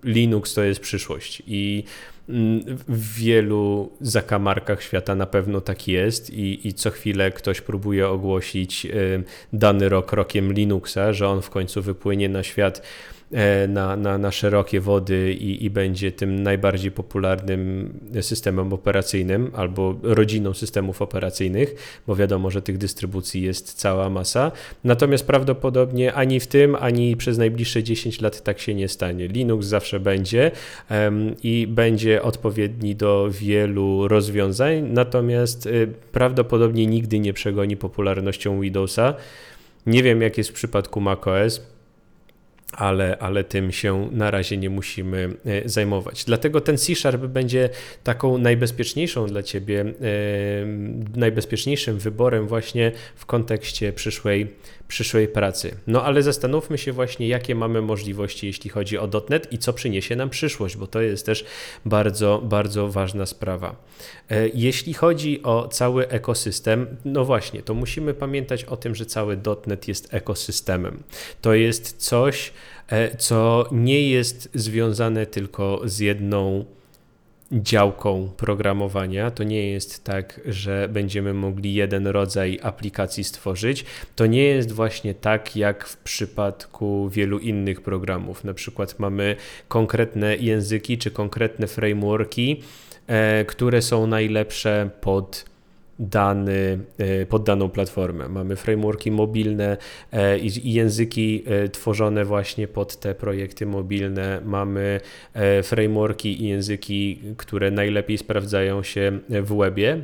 Linux 0.05 0.55
to 0.55 0.63
jest 0.63 0.81
przyszłość 0.81 1.43
i 1.47 1.85
mm, 2.29 2.61
w 2.89 3.15
wielu 3.15 3.93
zakamarkach 4.01 4.83
świata 4.83 5.15
na 5.15 5.27
pewno 5.27 5.61
tak 5.61 5.89
jest 5.89 6.31
i, 6.31 6.69
i 6.69 6.75
co 6.75 6.91
chwilę 6.91 7.31
ktoś 7.31 7.61
próbuje 7.61 8.09
ogłosić 8.09 8.87
dany 9.53 9.89
rok 9.89 10.13
rokiem 10.13 10.53
Linuxa, 10.53 11.13
że 11.13 11.29
on 11.29 11.43
w 11.43 11.51
końcu 11.51 11.83
wypłynie 11.83 12.29
na 12.29 12.43
świat 12.43 12.83
E, 13.22 13.22
na, 13.69 13.97
na, 13.97 14.19
na 14.19 14.31
szerokie 14.31 14.81
wody 14.81 15.33
i, 15.33 15.65
i 15.65 15.71
będzie 15.71 16.13
tym 16.13 16.43
najbardziej 16.43 16.91
popularnym 16.91 17.93
systemem 18.21 18.73
operacyjnym 18.73 19.51
albo 19.55 19.95
rodziną 20.03 20.55
systemów 20.55 21.03
operacyjnych, 21.03 21.75
bo 22.07 22.17
wiadomo, 22.17 22.51
że 22.51 22.63
tych 22.63 22.79
dystrybucji 22.79 23.43
jest 23.43 23.75
cała 23.75 24.11
masa. 24.11 24.53
Natomiast 24.85 25.27
prawdopodobnie 25.27 26.15
ani 26.15 26.41
w 26.41 26.47
tym, 26.47 26.77
ani 26.81 27.17
przez 27.17 27.39
najbliższe 27.39 27.83
10 27.83 28.21
lat 28.21 28.43
tak 28.43 28.59
się 28.59 28.75
nie 28.75 28.89
stanie. 28.89 29.29
Linux 29.29 29.67
zawsze 29.67 30.01
będzie 30.01 30.51
i 31.43 31.67
będzie 31.67 32.23
odpowiedni 32.23 32.97
do 32.97 33.29
wielu 33.31 34.09
rozwiązań, 34.09 34.89
natomiast 34.89 35.67
y, 35.67 35.89
prawdopodobnie 36.13 36.87
nigdy 36.87 37.19
nie 37.19 37.33
przegoni 37.33 37.77
popularnością 37.77 38.61
Windowsa. 38.61 39.15
Nie 39.87 40.03
wiem, 40.03 40.23
jak 40.23 40.39
jest 40.39 40.51
w 40.51 40.53
przypadku 40.53 41.01
macOS 41.01 41.72
ale, 42.73 43.17
ale 43.19 43.45
tym 43.45 43.73
się 43.73 44.09
na 44.13 44.31
razie 44.31 44.57
nie 44.57 44.71
musimy 44.71 45.31
e, 45.45 45.69
zajmować. 45.69 46.25
Dlatego 46.25 46.61
ten 46.61 46.79
C-Sharp 46.79 47.23
będzie 47.23 47.69
taką 48.05 48.39
najbezpieczniejszą 48.39 49.27
dla 49.27 49.43
Ciebie, 49.43 49.81
e, 49.81 49.85
najbezpieczniejszym 51.17 51.99
wyborem 51.99 52.47
właśnie 52.47 52.93
w 53.17 53.27
kontekście 53.27 53.93
przyszłej, 53.93 54.49
przyszłej 54.93 55.29
pracy. 55.29 55.75
No 55.87 56.05
ale 56.05 56.23
zastanówmy 56.23 56.79
się 56.79 56.93
właśnie, 56.93 57.29
jakie 57.29 57.55
mamy 57.55 57.83
możliwości, 57.83 58.47
jeśli 58.47 58.71
chodzi 58.71 58.99
o 58.99 59.09
.NET 59.29 59.53
i 59.53 59.59
co 59.59 59.73
przyniesie 59.73 60.17
nam 60.17 60.31
przyszłość, 60.31 60.77
bo 60.77 60.87
to 60.87 61.01
jest 61.01 61.27
też 61.27 61.45
bardzo, 61.85 62.43
bardzo 62.45 62.89
ważna 62.89 63.27
sprawa. 63.27 63.77
E, 64.31 64.49
jeśli 64.49 64.95
chodzi 64.95 65.43
o 65.43 65.69
cały 65.69 66.09
ekosystem, 66.09 66.97
no 67.05 67.25
właśnie, 67.25 67.63
to 67.63 67.75
musimy 67.75 68.15
pamiętać 68.15 68.65
o 68.65 68.77
tym, 68.77 68.95
że 68.95 69.07
cały 69.07 69.39
.NET 69.67 69.89
jest 69.89 70.15
ekosystemem. 70.15 71.03
To 71.41 71.55
jest 71.55 71.97
coś, 71.97 72.53
e, 72.89 73.17
co 73.17 73.69
nie 73.73 74.09
jest 74.09 74.49
związane 74.55 75.27
tylko 75.27 75.81
z 75.85 75.99
jedną 75.99 76.65
działką 77.53 78.31
programowania. 78.37 79.31
To 79.31 79.45
nie 79.45 79.71
jest 79.71 80.05
tak, 80.05 80.41
że 80.45 80.89
będziemy 80.93 81.35
mogli 81.35 81.75
jeden 81.75 82.07
rodzaj 82.07 82.59
aplikacji 82.63 83.25
stworzyć. 83.25 83.85
To 84.17 84.27
nie 84.27 84.43
jest 84.45 84.73
właśnie 84.73 85.15
tak 85.15 85.57
jak 85.57 85.87
w 85.87 85.97
przypadku 85.97 87.09
wielu 87.09 87.39
innych 87.39 87.81
programów. 87.81 88.45
Na 88.45 88.55
przykład 88.55 88.99
mamy 88.99 89.37
konkretne 89.69 90.37
języki 90.37 90.99
czy 90.99 91.11
konkretne 91.11 91.67
frameworki, 91.67 92.63
e, 93.07 93.45
które 93.45 93.83
są 93.83 94.07
najlepsze 94.07 94.91
pod 95.01 95.52
dany, 95.99 96.79
e, 96.99 97.27
pod 97.27 97.45
daną 97.45 97.69
platformę. 97.69 98.29
Mamy 98.29 98.57
frameworki 98.57 99.11
mobilne 99.11 99.77
e, 100.13 100.39
i 100.39 100.73
języki 100.73 101.45
e, 101.47 101.69
tworzone 101.69 102.25
właśnie 102.25 102.69
pod 102.69 102.97
te 102.97 103.15
projekty 103.15 103.67
mobilne. 103.67 104.41
Mamy 104.45 105.01
frameworki 105.63 106.43
i 106.43 106.49
języki, 106.49 107.21
które 107.37 107.71
najlepiej 107.71 108.19
sprawdzają 108.19 108.83
się 108.83 109.19
w 109.29 109.57
webie. 109.57 110.03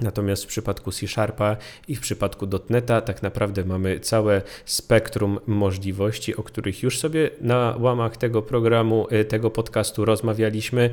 Natomiast 0.00 0.44
w 0.44 0.46
przypadku 0.46 0.92
C 0.92 1.08
Sharpa 1.08 1.56
i 1.88 1.96
w 1.96 2.00
przypadku 2.00 2.46
.NETA 2.70 3.00
tak 3.00 3.22
naprawdę 3.22 3.64
mamy 3.64 4.00
całe 4.00 4.42
spektrum 4.64 5.38
możliwości, 5.46 6.36
o 6.36 6.42
których 6.42 6.82
już 6.82 6.98
sobie 6.98 7.30
na 7.40 7.76
łamach 7.78 8.16
tego 8.16 8.42
programu, 8.42 9.06
y, 9.12 9.24
tego 9.24 9.50
podcastu 9.50 10.04
rozmawialiśmy, 10.04 10.90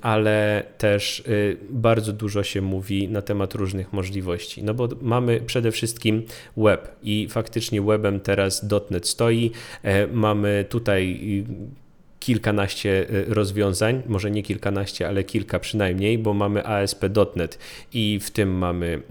ale 0.00 0.62
też 0.78 1.20
y, 1.20 1.56
bardzo 1.70 2.12
dużo 2.12 2.42
się 2.42 2.62
mówi 2.62 3.08
na 3.08 3.22
temat 3.22 3.54
różnych 3.54 3.92
możliwości. 3.92 4.62
No 4.62 4.74
bo 4.74 4.88
mamy 5.02 5.40
przede 5.40 5.70
wszystkim 5.72 6.22
web 6.56 6.96
i 7.02 7.28
faktycznie 7.30 7.82
webem 7.82 8.20
teraz 8.20 8.66
.NET 8.90 9.08
stoi. 9.08 9.50
E, 9.82 10.06
mamy 10.06 10.64
tutaj 10.68 11.20
y, 11.48 11.79
kilkanaście 12.20 13.06
y, 13.10 13.24
rozwiązań, 13.34 14.02
może 14.06 14.30
nie 14.30 14.42
kilkanaście, 14.42 15.08
ale 15.08 15.24
kilka 15.24 15.58
przynajmniej, 15.58 16.18
bo 16.18 16.34
mamy 16.34 16.66
ASP.NET 16.66 17.58
i 17.92 18.20
w 18.22 18.30
tym 18.30 18.58
mamy 18.58 19.02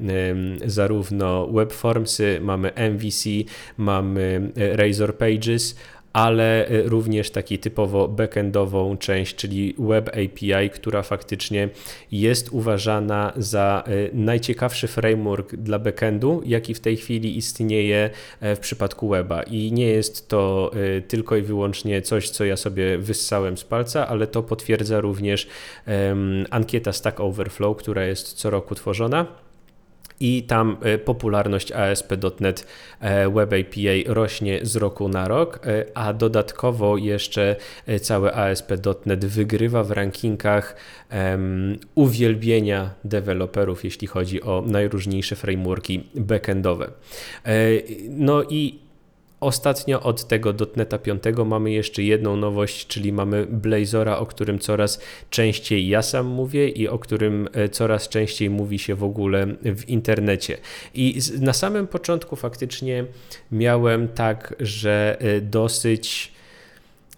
zarówno 0.66 1.48
webformsy, 1.48 2.40
mamy 2.42 2.72
MVC, 2.76 3.30
mamy 3.78 4.52
y, 4.58 4.78
Razor 4.78 5.18
Pages, 5.18 5.76
ale 6.14 6.72
y, 6.72 6.90
również 6.90 7.32
taki 7.32 7.60
typowo 7.60 8.08
backendową 8.08 8.98
część, 8.98 9.36
czyli 9.36 9.76
Web 9.80 10.10
API, 10.10 10.70
która 10.74 11.04
faktycznie 11.04 11.70
jest 12.12 12.50
uważana 12.52 13.34
za 13.38 13.84
y, 13.88 14.10
najciekawszy 14.14 14.88
framework 14.88 15.56
dla 15.56 15.80
backendu, 15.80 16.42
jaki 16.46 16.74
w 16.74 16.80
tej 16.80 16.98
chwili 16.98 17.38
istnieje 17.38 18.10
e, 18.42 18.56
w 18.56 18.60
przypadku 18.60 19.10
weba. 19.10 19.44
I 19.44 19.72
nie 19.72 19.88
jest 19.88 20.28
to 20.28 20.72
y, 20.98 21.02
tylko 21.02 21.36
i 21.36 21.42
wyłącznie 21.42 22.02
coś, 22.02 22.30
co 22.30 22.46
ja 22.46 22.58
sobie 22.58 22.98
wyssałem 22.98 23.58
z 23.58 23.64
palca, 23.64 24.08
ale 24.08 24.28
to 24.28 24.44
potwierdza 24.44 25.00
również 25.00 25.48
um, 25.88 26.46
ankieta 26.50 26.94
Stack 26.94 27.20
Overflow, 27.20 27.78
która 27.78 28.06
jest 28.06 28.34
co 28.34 28.50
roku 28.50 28.76
tworzona 28.76 29.49
i 30.20 30.44
tam 30.44 30.78
e, 30.82 30.98
popularność 30.98 31.72
ASP.NET 31.72 32.68
e, 33.00 33.30
Web 33.30 33.54
API 33.54 34.04
rośnie 34.08 34.60
z 34.62 34.76
roku 34.76 35.10
na 35.10 35.28
rok, 35.28 35.68
e, 35.68 35.86
a 35.94 36.14
dodatkowo 36.14 36.98
jeszcze 36.98 37.56
całe 38.02 38.34
ASP.NET 38.34 39.26
wygrywa 39.26 39.84
w 39.84 39.92
rankingach 39.92 40.76
um, 41.12 41.78
uwielbienia 41.96 42.90
deweloperów, 43.04 43.84
jeśli 43.84 44.08
chodzi 44.08 44.44
o 44.44 44.64
najróżniejsze 44.68 45.36
frameworki 45.36 46.04
backendowe. 46.16 46.92
No 48.10 48.44
i 48.50 48.80
Ostatnio 49.40 50.02
od 50.02 50.28
tego 50.28 50.54
dotneta 50.54 50.98
5 50.98 51.24
mamy 51.46 51.72
jeszcze 51.72 52.04
jedną 52.04 52.36
nowość, 52.36 52.88
czyli 52.88 53.14
mamy 53.14 53.46
Blazora, 53.46 54.18
o 54.18 54.26
którym 54.26 54.60
coraz 54.60 55.02
częściej 55.30 55.88
ja 55.88 56.02
sam 56.02 56.26
mówię 56.26 56.70
i 56.70 56.88
o 56.88 57.00
którym 57.00 57.48
e, 57.54 57.70
coraz 57.70 58.10
częściej 58.10 58.50
mówi 58.50 58.80
się 58.80 58.96
w 58.96 59.04
ogóle 59.04 59.48
w 59.62 59.90
internecie. 59.90 60.58
I 60.94 61.20
na 61.40 61.54
samym 61.54 61.88
początku 61.88 62.36
faktycznie 62.36 63.06
miałem 63.52 64.08
tak, 64.08 64.56
że 64.60 65.18
e, 65.20 65.42
dosyć 65.42 66.32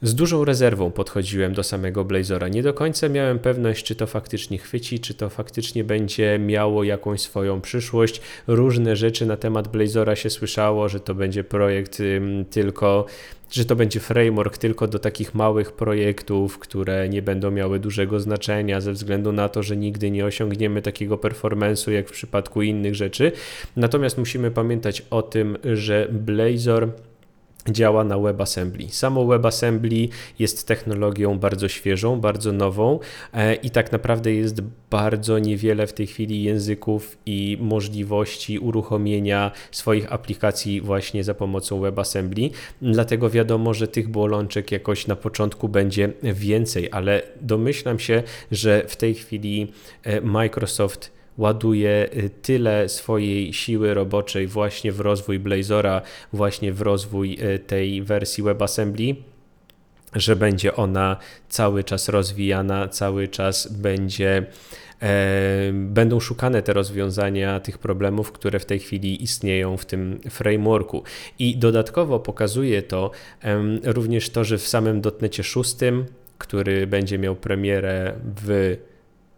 z 0.01 0.15
dużą 0.15 0.45
rezerwą 0.45 0.91
podchodziłem 0.91 1.53
do 1.53 1.63
samego 1.63 2.05
Blazora. 2.05 2.47
Nie 2.47 2.63
do 2.63 2.73
końca 2.73 3.09
miałem 3.09 3.39
pewność, 3.39 3.85
czy 3.85 3.95
to 3.95 4.07
faktycznie 4.07 4.57
chwyci, 4.57 4.99
czy 4.99 5.13
to 5.13 5.29
faktycznie 5.29 5.83
będzie 5.83 6.39
miało 6.39 6.83
jakąś 6.83 7.21
swoją 7.21 7.61
przyszłość. 7.61 8.21
Różne 8.47 8.95
rzeczy 8.95 9.25
na 9.25 9.37
temat 9.37 9.67
Blazora 9.67 10.15
się 10.15 10.29
słyszało, 10.29 10.89
że 10.89 10.99
to 10.99 11.15
będzie 11.15 11.43
projekt 11.43 12.01
tylko 12.49 13.05
że 13.51 13.65
to 13.65 13.75
będzie 13.75 13.99
framework 13.99 14.57
tylko 14.57 14.87
do 14.87 14.99
takich 14.99 15.35
małych 15.35 15.71
projektów, 15.71 16.59
które 16.59 17.09
nie 17.09 17.21
będą 17.21 17.51
miały 17.51 17.79
dużego 17.79 18.19
znaczenia 18.19 18.81
ze 18.81 18.91
względu 18.91 19.31
na 19.31 19.49
to, 19.49 19.63
że 19.63 19.77
nigdy 19.77 20.11
nie 20.11 20.25
osiągniemy 20.25 20.81
takiego 20.81 21.17
performance'u 21.17 21.91
jak 21.91 22.07
w 22.07 22.11
przypadku 22.11 22.61
innych 22.61 22.95
rzeczy. 22.95 23.31
Natomiast 23.75 24.17
musimy 24.17 24.51
pamiętać 24.51 25.05
o 25.09 25.21
tym, 25.21 25.57
że 25.73 26.07
Blazor 26.11 26.89
działa 27.69 28.03
na 28.03 28.19
WebAssembly. 28.19 28.89
Samo 28.89 29.25
WebAssembly 29.25 30.07
jest 30.39 30.67
technologią 30.67 31.39
bardzo 31.39 31.69
świeżą, 31.69 32.19
bardzo 32.19 32.51
nową 32.51 32.99
e, 33.33 33.55
i 33.55 33.69
tak 33.69 33.91
naprawdę 33.91 34.33
jest 34.33 34.61
bardzo 34.89 35.39
niewiele 35.39 35.87
w 35.87 35.93
tej 35.93 36.07
chwili 36.07 36.43
języków 36.43 37.17
i 37.25 37.57
możliwości 37.61 38.59
uruchomienia 38.59 39.51
swoich 39.71 40.13
aplikacji 40.13 40.81
właśnie 40.81 41.23
za 41.23 41.33
pomocą 41.33 41.79
WebAssembly. 41.79 42.49
Dlatego 42.81 43.29
wiadomo, 43.29 43.73
że 43.73 43.87
tych 43.87 44.09
bolączek 44.09 44.71
jakoś 44.71 45.07
na 45.07 45.15
początku 45.15 45.69
będzie 45.69 46.13
więcej, 46.23 46.89
ale 46.91 47.21
domyślam 47.41 47.99
się, 47.99 48.23
że 48.51 48.83
w 48.87 48.95
tej 48.95 49.13
chwili 49.15 49.71
e, 50.03 50.21
Microsoft 50.21 51.20
ładuje 51.37 52.09
y, 52.15 52.29
tyle 52.41 52.89
swojej 52.89 53.53
siły 53.53 53.93
roboczej 53.93 54.47
właśnie 54.47 54.91
w 54.91 54.99
rozwój 54.99 55.39
Blazora, 55.39 56.01
właśnie 56.33 56.73
w 56.73 56.81
rozwój 56.81 57.37
y, 57.55 57.59
tej 57.59 58.03
wersji 58.03 58.43
WebAssembly, 58.43 59.15
że 60.13 60.35
będzie 60.35 60.75
ona 60.75 61.17
cały 61.49 61.83
czas 61.83 62.09
rozwijana, 62.09 62.87
cały 62.87 63.27
czas 63.27 63.71
będzie 63.71 64.45
e, 65.01 65.71
będą 65.73 66.19
szukane 66.19 66.61
te 66.61 66.73
rozwiązania 66.73 67.59
tych 67.59 67.77
problemów, 67.77 68.31
które 68.31 68.59
w 68.59 68.65
tej 68.65 68.79
chwili 68.79 69.23
istnieją 69.23 69.77
w 69.77 69.85
tym 69.85 70.19
frameworku. 70.29 71.03
I 71.39 71.57
dodatkowo 71.57 72.19
pokazuje 72.19 72.83
to 72.83 73.11
również 73.83 74.29
to, 74.29 74.43
że 74.43 74.57
w 74.57 74.67
samym 74.67 75.01
dotnecie 75.01 75.43
6, 75.43 75.75
który 76.37 76.87
będzie 76.87 77.17
miał 77.17 77.35
premierę 77.35 78.13
w 78.45 78.77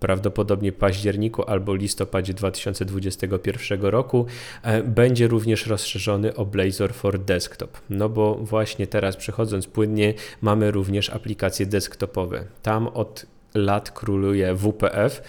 prawdopodobnie 0.04 0.72
październiku 0.72 1.44
albo 1.44 1.76
listopadzie 1.76 2.34
2021 2.34 3.82
roku, 3.82 4.26
e, 4.64 4.84
będzie 4.84 5.28
również 5.28 5.68
rozszerzony 5.68 6.36
o 6.36 6.46
Blazor 6.46 6.94
for 6.94 7.20
Desktop. 7.20 7.78
No 7.90 8.10
bo 8.10 8.36
właśnie 8.36 8.88
teraz 8.88 9.18
przechodząc 9.18 9.68
płynnie, 9.68 10.14
mamy 10.42 10.72
również 10.72 11.10
aplikacje 11.10 11.66
desktopowe. 11.66 12.46
Tam 12.62 12.88
od 12.88 13.26
lat 13.56 13.92
króluje 13.92 14.56
WPF 14.56 15.22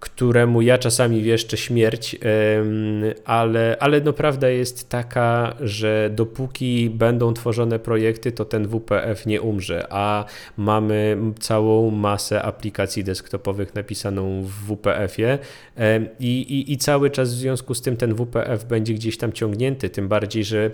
któremu 0.00 0.62
ja 0.62 0.78
czasami 0.78 1.22
wieszczę 1.22 1.56
śmierć, 1.56 2.16
ale, 3.24 3.76
ale 3.80 4.00
no 4.00 4.12
prawda 4.12 4.48
jest 4.48 4.88
taka, 4.88 5.54
że 5.60 6.10
dopóki 6.12 6.90
będą 6.90 7.34
tworzone 7.34 7.78
projekty, 7.78 8.32
to 8.32 8.44
ten 8.44 8.68
WPF 8.68 9.26
nie 9.26 9.40
umrze, 9.40 9.86
a 9.90 10.24
mamy 10.56 11.16
całą 11.40 11.90
masę 11.90 12.42
aplikacji 12.42 13.04
desktopowych 13.04 13.74
napisaną 13.74 14.42
w 14.42 14.50
WPF-ie 14.50 15.38
i, 16.20 16.40
i, 16.40 16.72
i 16.72 16.78
cały 16.78 17.10
czas 17.10 17.34
w 17.34 17.38
związku 17.38 17.74
z 17.74 17.82
tym 17.82 17.96
ten 17.96 18.14
WPF 18.14 18.64
będzie 18.64 18.94
gdzieś 18.94 19.18
tam 19.18 19.32
ciągnięty, 19.32 19.90
tym 19.90 20.08
bardziej, 20.08 20.44
że 20.44 20.70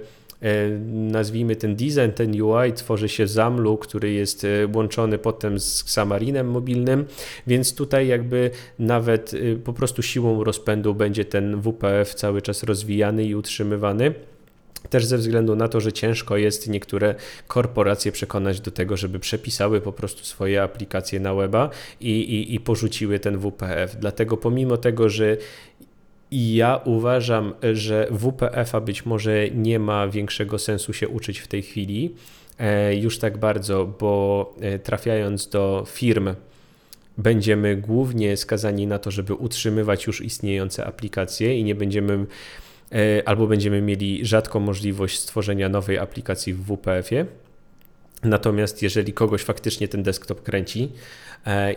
nazwijmy 0.93 1.57
ten 1.57 1.76
design, 1.76 2.11
ten 2.14 2.43
UI 2.43 2.73
tworzy 2.73 3.09
się 3.09 3.25
w 3.25 3.28
Zamlu, 3.28 3.76
który 3.78 4.12
jest 4.12 4.45
e, 4.45 4.49
łączony 4.75 5.19
potem 5.19 5.61
z 5.61 5.83
Xamarinem 5.83 6.49
mobilnym, 6.49 7.05
więc 7.47 7.75
tutaj 7.75 8.07
jakby 8.07 8.50
nawet 8.78 9.35
e, 9.35 9.57
po 9.57 9.73
prostu 9.73 10.02
siłą 10.02 10.45
rozpędu 10.45 10.95
będzie 10.95 11.25
ten 11.25 11.61
WPF 11.61 12.14
cały 12.14 12.43
czas 12.43 12.62
rozwijany 12.62 13.25
i 13.25 13.35
utrzymywany. 13.35 14.14
Też 14.90 15.05
ze 15.05 15.19
względu 15.19 15.57
na 15.57 15.69
to, 15.69 15.81
że 15.81 15.93
ciężko 15.93 16.37
jest 16.37 16.69
niektóre 16.69 17.14
korporacje 17.47 18.12
przekonać 18.12 18.61
do 18.61 18.71
tego, 18.71 18.97
żeby 18.97 19.19
przepisały 19.19 19.81
po 19.81 19.93
prostu 19.93 20.25
swoje 20.25 20.62
aplikacje 20.62 21.21
na 21.21 21.35
weba 21.35 21.71
i, 22.00 22.11
i, 22.11 22.55
i 22.55 22.61
porzuciły 22.61 23.19
ten 23.19 23.38
WPF. 23.38 23.97
Dlatego 23.97 24.37
pomimo 24.37 24.76
tego, 24.76 25.09
że 25.09 25.37
i 26.30 26.54
ja 26.54 26.80
uważam, 26.85 27.54
że 27.73 28.09
WPF-a 28.11 28.80
być 28.80 29.06
może 29.06 29.50
nie 29.50 29.78
ma 29.78 30.09
większego 30.09 30.59
sensu 30.59 30.92
się 30.92 31.09
uczyć 31.09 31.38
w 31.38 31.49
tej 31.49 31.62
chwili 31.62 32.14
e, 32.59 32.97
już 32.97 33.18
tak 33.18 33.38
bardzo, 33.38 33.87
bo 34.00 34.54
e, 34.61 34.78
trafiając 34.78 35.49
do 35.49 35.85
firm, 35.88 36.35
będziemy 37.18 37.76
głównie 37.76 38.37
skazani 38.37 38.87
na 38.87 38.99
to, 38.99 39.11
żeby 39.11 39.35
utrzymywać 39.35 40.06
już 40.06 40.21
istniejące 40.21 40.87
aplikacje 40.87 41.59
i 41.59 41.64
nie 41.64 41.75
będziemy 41.75 42.26
e, 42.92 43.28
albo 43.28 43.47
będziemy 43.47 43.83
mieli 43.83 44.26
rzadką 44.26 44.61
możliwość 44.61 45.18
stworzenia 45.18 45.68
nowej 45.68 45.99
aplikacji 45.99 46.54
w 46.54 46.62
WPF-ie. 46.62 47.26
Natomiast 48.23 48.83
jeżeli 48.83 49.12
kogoś 49.12 49.42
faktycznie 49.42 49.88
ten 49.88 50.02
desktop 50.02 50.42
kręci, 50.42 50.88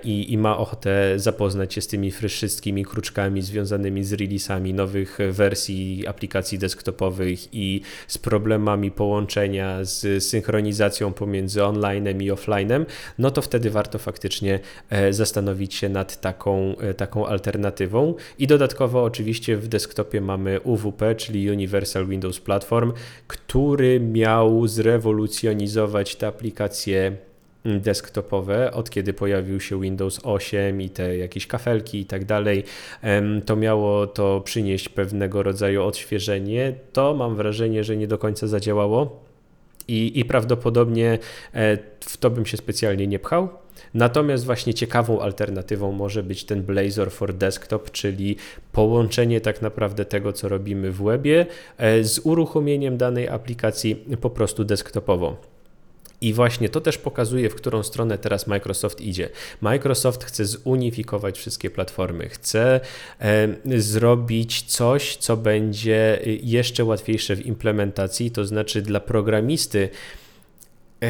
i, 0.03 0.33
i 0.33 0.38
ma 0.38 0.57
ochotę 0.57 1.19
zapoznać 1.19 1.73
się 1.73 1.81
z 1.81 1.88
tymi 1.88 2.11
wszystkimi 2.11 2.85
kruczkami 2.85 3.41
związanymi 3.41 4.03
z 4.03 4.13
releasami 4.13 4.73
nowych 4.73 5.17
wersji 5.31 6.07
aplikacji 6.07 6.59
desktopowych 6.59 7.53
i 7.53 7.81
z 8.07 8.17
problemami 8.17 8.91
połączenia 8.91 9.83
z 9.83 10.23
synchronizacją 10.23 11.13
pomiędzy 11.13 11.63
onlinem 11.63 12.21
i 12.21 12.31
offlinem, 12.31 12.85
no 13.17 13.31
to 13.31 13.41
wtedy 13.41 13.69
warto 13.69 13.99
faktycznie 13.99 14.59
e, 14.89 15.13
zastanowić 15.13 15.75
się 15.75 15.89
nad 15.89 16.21
taką, 16.21 16.77
e, 16.77 16.93
taką 16.93 17.25
alternatywą. 17.25 18.15
I 18.39 18.47
dodatkowo 18.47 19.03
oczywiście 19.03 19.58
w 19.58 19.67
desktopie 19.67 20.21
mamy 20.21 20.60
UWP, 20.60 21.15
czyli 21.15 21.51
Universal 21.51 22.08
Windows 22.08 22.39
Platform, 22.39 22.93
który 23.27 23.99
miał 23.99 24.67
zrewolucjonizować 24.67 26.15
te 26.15 26.27
aplikacje 26.27 27.28
desktopowe, 27.65 28.72
od 28.72 28.89
kiedy 28.89 29.13
pojawił 29.13 29.60
się 29.60 29.82
Windows 29.82 30.19
8 30.24 30.82
i 30.82 30.89
te 30.89 31.17
jakieś 31.17 31.48
kafelki 31.48 32.00
i 32.00 32.06
tak 32.06 32.26
dalej, 32.26 32.63
to 33.45 33.56
miało 33.56 34.08
to 34.08 34.41
przynieść 34.41 34.89
pewnego 34.89 35.43
rodzaju 35.43 35.84
odświeżenie. 35.84 36.74
To 36.93 37.13
mam 37.13 37.36
wrażenie, 37.36 37.84
że 37.84 37.98
nie 37.98 38.08
do 38.08 38.17
końca 38.17 38.48
zadziałało 38.48 39.30
i, 39.89 40.19
i 40.19 40.26
prawdopodobnie 40.26 41.19
e, 41.54 41.78
w 42.00 42.17
to 42.17 42.30
bym 42.30 42.45
się 42.45 42.58
specjalnie 42.58 43.08
nie 43.08 43.19
pchał. 43.19 43.50
Natomiast 43.93 44.45
właśnie 44.45 44.74
ciekawą 44.74 45.22
alternatywą 45.22 45.91
może 45.91 46.24
być 46.24 46.43
ten 46.43 46.63
Blazor 46.63 47.12
for 47.12 47.34
Desktop, 47.34 47.91
czyli 47.91 48.36
połączenie 48.72 49.41
tak 49.41 49.62
naprawdę 49.62 50.06
tego, 50.06 50.34
co 50.34 50.50
robimy 50.50 50.91
w 50.91 51.04
webie 51.04 51.45
e, 51.78 52.04
z 52.04 52.19
uruchomieniem 52.24 52.98
danej 52.98 53.30
aplikacji 53.30 53.95
po 54.22 54.30
prostu 54.30 54.63
desktopowo. 54.63 55.59
I 56.21 56.34
właśnie 56.34 56.69
to 56.69 56.82
też 56.82 56.97
pokazuje, 56.97 57.49
w 57.49 57.55
którą 57.55 57.84
stronę 57.84 58.17
teraz 58.17 58.47
Microsoft 58.47 59.01
idzie. 59.01 59.29
Microsoft 59.62 60.23
chce 60.23 60.45
zunifikować 60.45 61.38
wszystkie 61.38 61.69
platformy, 61.69 62.29
chce 62.29 62.79
e, 63.19 63.47
zrobić 63.82 64.62
coś, 64.62 65.17
co 65.17 65.38
będzie 65.38 66.19
jeszcze 66.43 66.86
łatwiejsze 66.86 67.36
w 67.36 67.45
implementacji, 67.45 68.32
to 68.32 68.45
znaczy 68.45 68.82
dla 68.82 68.99
programisty. 68.99 69.89
E, 71.03 71.08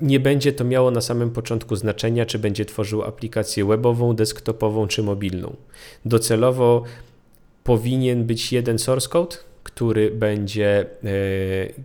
nie 0.00 0.20
będzie 0.20 0.52
to 0.52 0.64
miało 0.64 0.90
na 0.90 1.00
samym 1.00 1.30
początku 1.30 1.76
znaczenia, 1.76 2.26
czy 2.26 2.38
będzie 2.38 2.64
tworzył 2.64 3.02
aplikację 3.02 3.64
webową, 3.64 4.16
desktopową 4.16 4.86
czy 4.86 5.02
mobilną. 5.02 5.56
Docelowo 6.04 6.82
powinien 7.64 8.24
być 8.24 8.52
jeden 8.52 8.78
source 8.78 9.08
code, 9.08 9.36
który 9.62 10.10
będzie, 10.10 10.80
e, 10.80 10.86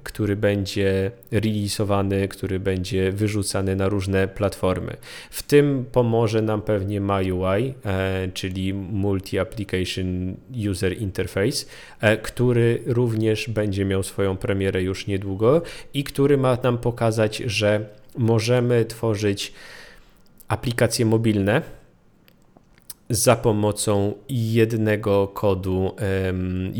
który 0.03 0.35
będzie 0.35 1.11
releasowany, 1.31 2.27
który 2.27 2.59
będzie 2.59 3.11
wyrzucany 3.11 3.75
na 3.75 3.89
różne 3.89 4.27
platformy. 4.27 4.97
W 5.29 5.43
tym 5.43 5.85
pomoże 5.91 6.41
nam 6.41 6.61
pewnie 6.61 7.01
MyUI, 7.01 7.73
e, 7.85 8.27
czyli 8.33 8.73
Multi-Application 8.73 10.33
User 10.71 10.97
Interface, 10.97 11.65
e, 12.01 12.17
który 12.17 12.81
również 12.85 13.49
będzie 13.49 13.85
miał 13.85 14.03
swoją 14.03 14.37
premierę 14.37 14.83
już 14.83 15.07
niedługo 15.07 15.61
i 15.93 16.03
który 16.03 16.37
ma 16.37 16.57
nam 16.63 16.77
pokazać, 16.77 17.37
że 17.37 17.85
możemy 18.17 18.85
tworzyć 18.85 19.53
aplikacje 20.47 21.05
mobilne, 21.05 21.61
za 23.09 23.35
pomocą 23.35 24.13
jednego 24.29 25.27
kodu 25.27 25.95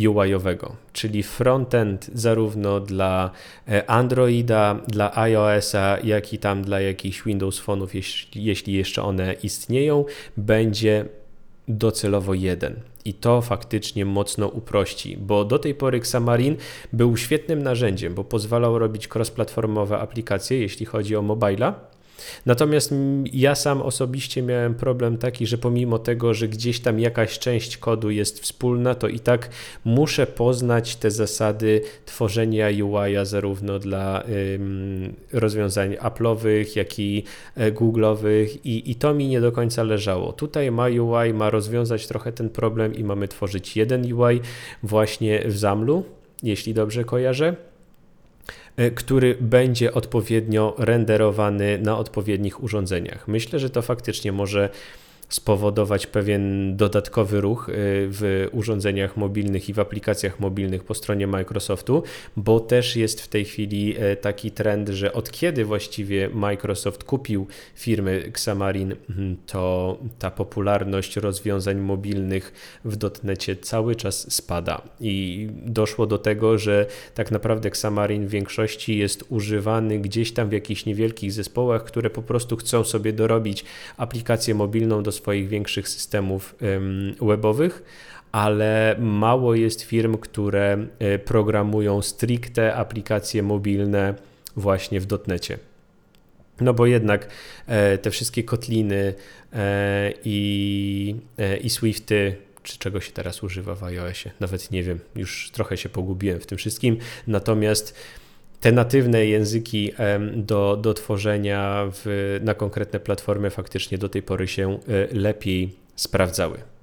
UI-owego, 0.08 0.76
czyli 0.94 1.24
frontend 1.24 2.10
zarówno 2.14 2.80
dla 2.80 3.32
e, 3.68 3.90
Androida, 3.90 4.80
dla 4.88 5.18
iOS-a, 5.18 5.98
jak 6.04 6.34
i 6.34 6.38
tam 6.38 6.62
dla 6.62 6.82
jakichś 6.82 7.24
Windows 7.24 7.62
Phone'ów, 7.66 7.88
jeśli, 8.36 8.74
jeszcze 8.74 9.04
one 9.04 9.34
istnieją, 9.34 10.06
będzie 10.38 11.06
docelowo 11.68 12.34
jeden. 12.34 12.80
I 13.06 13.14
to 13.14 13.42
faktycznie 13.42 14.06
mocno 14.06 14.48
uprości, 14.48 15.18
bo 15.18 15.46
do 15.46 15.60
tej 15.60 15.76
pory 15.76 15.98
Xamarin 15.98 16.56
był 16.94 17.18
świetnym 17.18 17.64
narzędziem, 17.64 18.14
bo 18.14 18.24
pozwalał 18.24 18.80
robić 18.80 19.08
cross-platformowe 19.08 20.00
aplikacje, 20.00 20.60
jeśli 20.60 20.86
chodzi 20.86 21.16
o 21.16 21.22
mobila, 21.22 21.95
Natomiast 22.46 22.94
ja 23.34 23.56
sam 23.56 23.82
osobiście 23.82 24.42
miałem 24.42 24.76
problem 24.76 25.18
taki, 25.18 25.48
że 25.48 25.58
pomimo 25.58 26.00
tego, 26.00 26.34
że 26.34 26.48
gdzieś 26.48 26.80
tam 26.80 27.00
jakaś 27.00 27.40
część 27.40 27.78
kodu 27.78 28.10
jest 28.10 28.40
wspólna, 28.40 28.96
to 28.96 29.08
i 29.08 29.20
tak 29.20 29.50
muszę 29.86 30.28
poznać 30.28 30.96
te 30.96 31.12
zasady 31.12 31.82
tworzenia 32.06 32.68
UI-a 32.86 33.26
zarówno 33.26 33.80
dla 33.80 34.24
ym, 34.56 35.14
rozwiązań 35.34 35.94
Apple'owych, 35.94 36.78
jak 36.78 37.00
i 37.00 37.24
e, 37.56 37.72
Google'owych 37.72 38.48
i, 38.64 38.92
i 38.92 38.96
to 38.96 39.14
mi 39.14 39.28
nie 39.28 39.42
do 39.42 39.52
końca 39.52 39.84
leżało. 39.84 40.34
Tutaj 40.34 40.72
ma 40.72 40.86
UI 40.86 41.34
ma 41.34 41.50
rozwiązać 41.50 42.08
trochę 42.08 42.32
ten 42.32 42.50
problem 42.50 42.96
i 42.96 43.04
mamy 43.04 43.28
tworzyć 43.28 43.78
jeden 43.78 44.14
UI 44.14 44.42
właśnie 44.84 45.44
w 45.46 45.58
Zamlu, 45.58 46.04
jeśli 46.44 46.74
dobrze 46.74 47.04
kojarzę. 47.04 47.56
Który 48.96 49.38
będzie 49.40 49.94
odpowiednio 49.94 50.76
renderowany 50.78 51.80
na 51.82 51.98
odpowiednich 51.98 52.64
urządzeniach. 52.64 53.28
Myślę, 53.28 53.60
że 53.60 53.70
to 53.70 53.82
faktycznie 53.82 54.32
może 54.32 54.70
spowodować 55.30 56.08
pewien 56.08 56.78
dodatkowy 56.78 57.42
ruch 57.42 57.70
y, 57.70 57.74
w 58.12 58.48
urządzeniach 58.52 59.18
mobilnych 59.18 59.70
i 59.70 59.74
w 59.74 59.80
aplikacjach 59.80 60.40
mobilnych 60.40 60.84
po 60.84 60.94
stronie 60.94 61.28
Microsoftu, 61.28 62.04
bo 62.38 62.60
też 62.60 62.96
jest 62.96 63.22
w 63.22 63.28
tej 63.28 63.46
chwili 63.46 63.96
e, 63.98 64.16
taki 64.16 64.52
trend, 64.52 64.90
że 64.90 65.14
od 65.14 65.32
kiedy 65.32 65.66
właściwie 65.66 66.30
Microsoft 66.30 67.04
kupił 67.04 67.48
firmy 67.76 68.24
Xamarin, 68.28 68.96
mhm, 69.10 69.38
to 69.46 69.98
ta 70.20 70.32
popularność 70.32 71.16
rozwiązań 71.16 71.78
mobilnych 71.78 72.54
w 72.86 72.96
dotnecie 72.96 73.56
cały 73.56 73.96
czas 73.96 74.34
spada. 74.34 74.82
I 75.02 75.48
doszło 75.66 76.08
do 76.08 76.18
tego, 76.18 76.58
że 76.58 76.86
tak 77.14 77.32
naprawdę 77.32 77.68
Xamarin 77.68 78.28
w 78.28 78.30
większości 78.30 78.98
jest 78.98 79.26
używany 79.30 80.00
gdzieś 80.00 80.32
tam 80.32 80.50
w 80.50 80.52
jakichś 80.52 80.86
niewielkich 80.86 81.32
zespołach, 81.32 81.84
które 81.84 82.10
po 82.10 82.22
prostu 82.22 82.58
chcą 82.58 82.84
sobie 82.84 83.14
dorobić 83.14 83.66
aplikację 83.98 84.56
mobilną 84.56 85.04
do 85.04 85.12
swoich 85.16 85.48
większych 85.48 85.90
systemów 85.90 86.56
webowych, 87.22 87.84
ale 88.36 88.96
mało 89.00 89.56
jest 89.56 89.82
firm, 89.82 90.18
które 90.18 90.88
e, 91.00 91.20
programują 91.20 92.02
stricte 92.02 92.76
aplikacje 92.76 93.44
mobilne 93.44 94.16
właśnie 94.56 95.00
w 95.00 95.06
dotnecie. 95.06 95.58
No 96.62 96.74
bo 96.74 96.86
jednak 96.86 97.28
e, 97.68 97.98
te 97.98 98.12
wszystkie 98.12 98.44
kotliny 98.44 99.14
e, 99.54 100.14
i, 100.24 101.16
i 101.64 101.70
Swifty, 101.70 102.36
czy 102.64 102.78
czego 102.78 103.02
się 103.02 103.12
teraz 103.12 103.44
używa 103.44 103.76
w 103.76 103.84
iOSie, 103.84 104.32
nawet 104.40 104.72
nie 104.72 104.84
wiem, 104.84 105.00
już 105.16 105.52
trochę 105.52 105.78
się 105.78 105.90
pogubiłem 105.90 106.40
w 106.40 106.46
tym 106.46 106.58
wszystkim. 106.58 106.98
Natomiast 107.28 107.96
te 108.62 108.72
natywne 108.72 109.26
języki 109.26 109.92
do, 110.36 110.78
do 110.78 110.94
tworzenia 110.94 111.88
w, 111.92 112.40
na 112.44 112.54
konkretne 112.54 113.00
platformy 113.00 113.50
faktycznie 113.50 113.98
do 113.98 114.10
tej 114.10 114.22
pory 114.22 114.48
się 114.48 114.74
e, 114.74 114.78
lepiej 115.12 115.76
sprawdzały. 115.96 116.75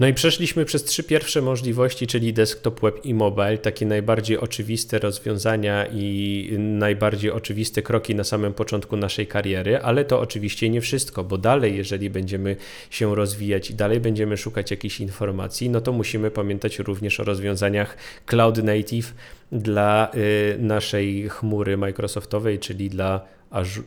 No 0.00 0.06
i 0.06 0.14
przeszliśmy 0.14 0.64
przez 0.64 0.84
trzy 0.84 1.02
pierwsze 1.02 1.42
możliwości, 1.42 2.06
czyli 2.06 2.32
desktop, 2.32 2.80
web 2.80 3.04
i 3.04 3.14
mobile, 3.14 3.58
takie 3.58 3.86
najbardziej 3.86 4.38
oczywiste 4.38 4.98
rozwiązania 4.98 5.86
i 5.92 6.48
najbardziej 6.58 7.30
oczywiste 7.30 7.82
kroki 7.82 8.14
na 8.14 8.24
samym 8.24 8.54
początku 8.54 8.96
naszej 8.96 9.26
kariery, 9.26 9.78
ale 9.78 10.04
to 10.04 10.20
oczywiście 10.20 10.70
nie 10.70 10.80
wszystko, 10.80 11.24
bo 11.24 11.38
dalej, 11.38 11.76
jeżeli 11.76 12.10
będziemy 12.10 12.56
się 12.90 13.14
rozwijać 13.14 13.70
i 13.70 13.74
dalej 13.74 14.00
będziemy 14.00 14.36
szukać 14.36 14.70
jakichś 14.70 15.00
informacji, 15.00 15.70
no 15.70 15.80
to 15.80 15.92
musimy 15.92 16.30
pamiętać 16.30 16.78
również 16.78 17.20
o 17.20 17.24
rozwiązaniach 17.24 17.96
cloud 18.26 18.62
native 18.62 19.14
dla 19.52 20.10
y, 20.14 20.56
naszej 20.58 21.28
chmury 21.28 21.76
Microsoftowej, 21.76 22.58
czyli 22.58 22.90
dla 22.90 23.20
Azure, 23.50 23.86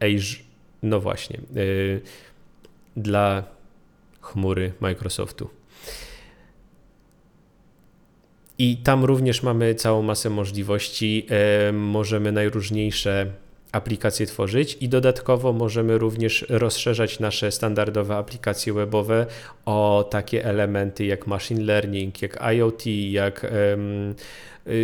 Azure 0.00 0.42
no 0.82 1.00
właśnie, 1.00 1.40
y, 1.56 2.00
dla 2.96 3.55
chmury 4.26 4.72
Microsoftu. 4.80 5.48
I 8.58 8.76
tam 8.76 9.04
również 9.04 9.42
mamy 9.42 9.74
całą 9.74 10.02
masę 10.02 10.30
możliwości. 10.30 11.26
E, 11.30 11.72
możemy 11.72 12.32
najróżniejsze 12.32 13.26
aplikacje 13.72 14.26
tworzyć 14.26 14.78
i 14.80 14.88
dodatkowo 14.88 15.52
możemy 15.52 15.98
również 15.98 16.46
rozszerzać 16.48 17.20
nasze 17.20 17.52
standardowe 17.52 18.16
aplikacje 18.16 18.72
webowe 18.72 19.26
o 19.64 20.08
takie 20.10 20.44
elementy 20.44 21.04
jak 21.04 21.26
machine 21.26 21.64
learning, 21.64 22.22
jak 22.22 22.42
IoT, 22.54 22.86
jak 23.10 23.46
um, 23.70 24.14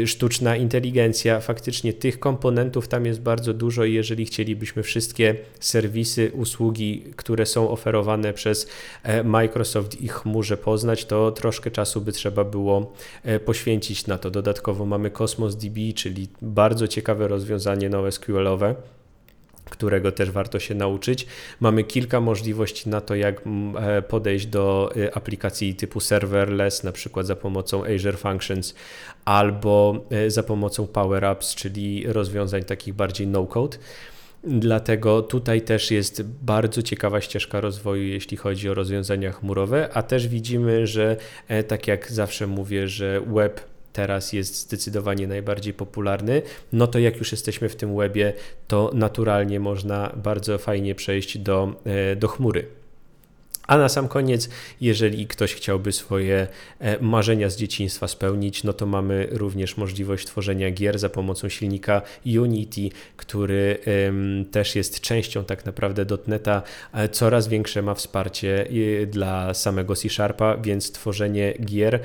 sztuczna 0.07 0.57
inteligencja. 0.57 1.41
Faktycznie 1.41 1.93
tych 1.93 2.19
komponentów 2.19 2.89
tam 2.89 3.07
jest 3.07 3.21
bardzo 3.21 3.55
dużo 3.55 3.85
i 3.85 3.93
jeżeli 3.93 4.25
chcielibyśmy 4.25 4.83
wszystkie 4.83 5.37
serwisy, 5.61 6.33
usługi, 6.35 7.05
które 7.17 7.47
są 7.47 7.71
oferowane 7.71 8.33
przez 8.33 8.69
e, 9.03 9.25
Microsoft 9.25 10.01
i 10.01 10.09
chmurze 10.09 10.57
poznać, 10.57 11.05
to 11.05 11.33
troszkę 11.33 11.71
czasu 11.71 12.01
by 12.01 12.13
trzeba 12.13 12.45
było 12.45 12.93
e, 13.23 13.41
poświęcić 13.41 14.07
na 14.07 14.19
to. 14.19 14.31
Dodatkowo 14.31 14.87
mamy 14.87 15.11
Cosmos 15.11 15.57
DB, 15.57 15.93
czyli 15.95 16.29
bardzo 16.43 16.89
ciekawe 16.89 17.29
rozwiązanie 17.29 17.91
NoSQL-owe 17.91 18.75
którego 19.73 20.13
też 20.13 20.31
warto 20.31 20.61
się 20.61 20.75
nauczyć. 20.75 21.27
Mamy 21.61 21.85
kilka 21.85 22.21
możliwości 22.21 22.89
na 22.89 23.01
to, 23.01 23.15
jak 23.15 23.47
mm, 23.47 23.77
e, 23.77 24.03
podejść 24.03 24.47
do 24.47 24.93
e, 24.97 25.17
aplikacji 25.17 25.75
typu 25.75 26.01
serverless, 26.01 26.85
na 26.85 26.93
przykład 26.93 27.27
za 27.27 27.37
pomocą 27.37 27.85
Azure 27.85 28.17
Functions 28.17 28.75
albo 29.25 30.05
e, 30.11 30.31
za 30.31 30.43
pomocą 30.43 30.87
Power 30.87 31.25
Apps, 31.25 31.55
czyli 31.55 32.05
rozwiązań 32.07 32.65
takich 32.65 32.95
bardziej 32.95 33.27
no-code. 33.27 33.79
Dlatego 34.45 35.23
tutaj 35.23 35.63
też 35.63 35.91
jest 35.91 36.23
bardzo 36.23 36.83
ciekawa 36.83 37.21
ścieżka 37.21 37.61
rozwoju, 37.61 38.03
jeśli 38.03 38.37
chodzi 38.37 38.69
o 38.69 38.75
rozwiązania 38.75 39.33
chmurowe, 39.33 39.89
a 39.95 40.03
też 40.03 40.29
widzimy, 40.29 40.87
że 40.87 41.17
tak 41.69 41.89
jak 41.89 42.13
zawsze 42.13 42.47
mówię, 42.47 42.89
że 42.89 43.21
web 43.21 43.72
teraz 43.93 44.33
jest 44.33 44.57
zdecydowanie 44.57 45.27
najbardziej 45.27 45.75
popularny, 45.75 46.43
no 46.73 46.87
to 46.87 46.99
jak 46.99 47.17
już 47.17 47.33
jesteśmy 47.33 47.69
w 47.69 47.77
tym 47.77 47.97
webie, 47.97 48.33
to 48.69 48.91
naturalnie 48.95 49.61
można 49.61 50.13
bardzo 50.17 50.59
fajnie 50.59 50.95
przejść 50.95 51.39
do, 51.39 51.75
e, 51.85 52.17
do 52.17 52.29
chmury. 52.29 52.67
A 53.67 53.79
na 53.79 53.89
sam 53.89 54.09
koniec, 54.09 54.49
jeżeli 54.81 55.27
ktoś 55.27 55.55
chciałby 55.55 55.93
swoje 55.93 56.47
e, 56.79 57.03
marzenia 57.03 57.51
z 57.51 57.57
dzieciństwa 57.57 58.09
spełnić, 58.09 58.65
no 58.65 58.73
to 58.73 58.87
mamy 58.87 59.29
również 59.31 59.77
możliwość 59.77 60.27
tworzenia 60.27 60.71
gier 60.71 60.99
za 60.99 61.09
pomocą 61.09 61.49
silnika 61.49 62.03
Unity, 62.27 62.89
który 63.17 63.79
też 64.51 64.77
jest 64.77 65.01
częścią 65.01 65.45
tak 65.45 65.67
naprawdę 65.67 66.05
dotneta. 66.05 66.63
E, 66.93 67.09
coraz 67.09 67.49
większe 67.49 67.83
ma 67.83 67.95
wsparcie 67.95 68.67
dla 69.07 69.55
samego 69.55 69.97
C 69.97 70.09
Sharpa, 70.09 70.57
więc 70.57 70.93
tworzenie 70.93 71.55
gier 71.65 72.01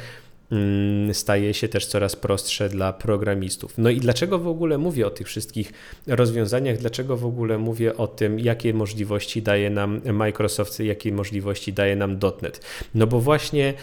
staje 1.13 1.53
się 1.53 1.67
też 1.67 1.85
coraz 1.85 2.15
prostsze 2.15 2.69
dla 2.69 2.93
programistów. 2.93 3.73
No 3.77 3.89
i 3.89 3.99
dlaczego 3.99 4.39
w 4.39 4.47
ogóle 4.47 4.77
mówię 4.77 5.07
o 5.07 5.09
tych 5.09 5.27
wszystkich 5.27 5.73
rozwiązaniach? 6.07 6.77
Dlaczego 6.77 7.17
w 7.17 7.25
ogóle 7.25 7.57
mówię 7.57 7.97
o 7.97 8.07
tym, 8.07 8.39
jakie 8.39 8.73
możliwości 8.73 9.41
daje 9.41 9.69
nam 9.69 10.01
Microsoft, 10.13 10.79
jakie 10.79 11.11
możliwości 11.11 11.73
daje 11.73 11.95
nam 11.95 12.19
.NET? 12.41 12.61
No 12.95 13.07
bo 13.07 13.19
właśnie 13.19 13.73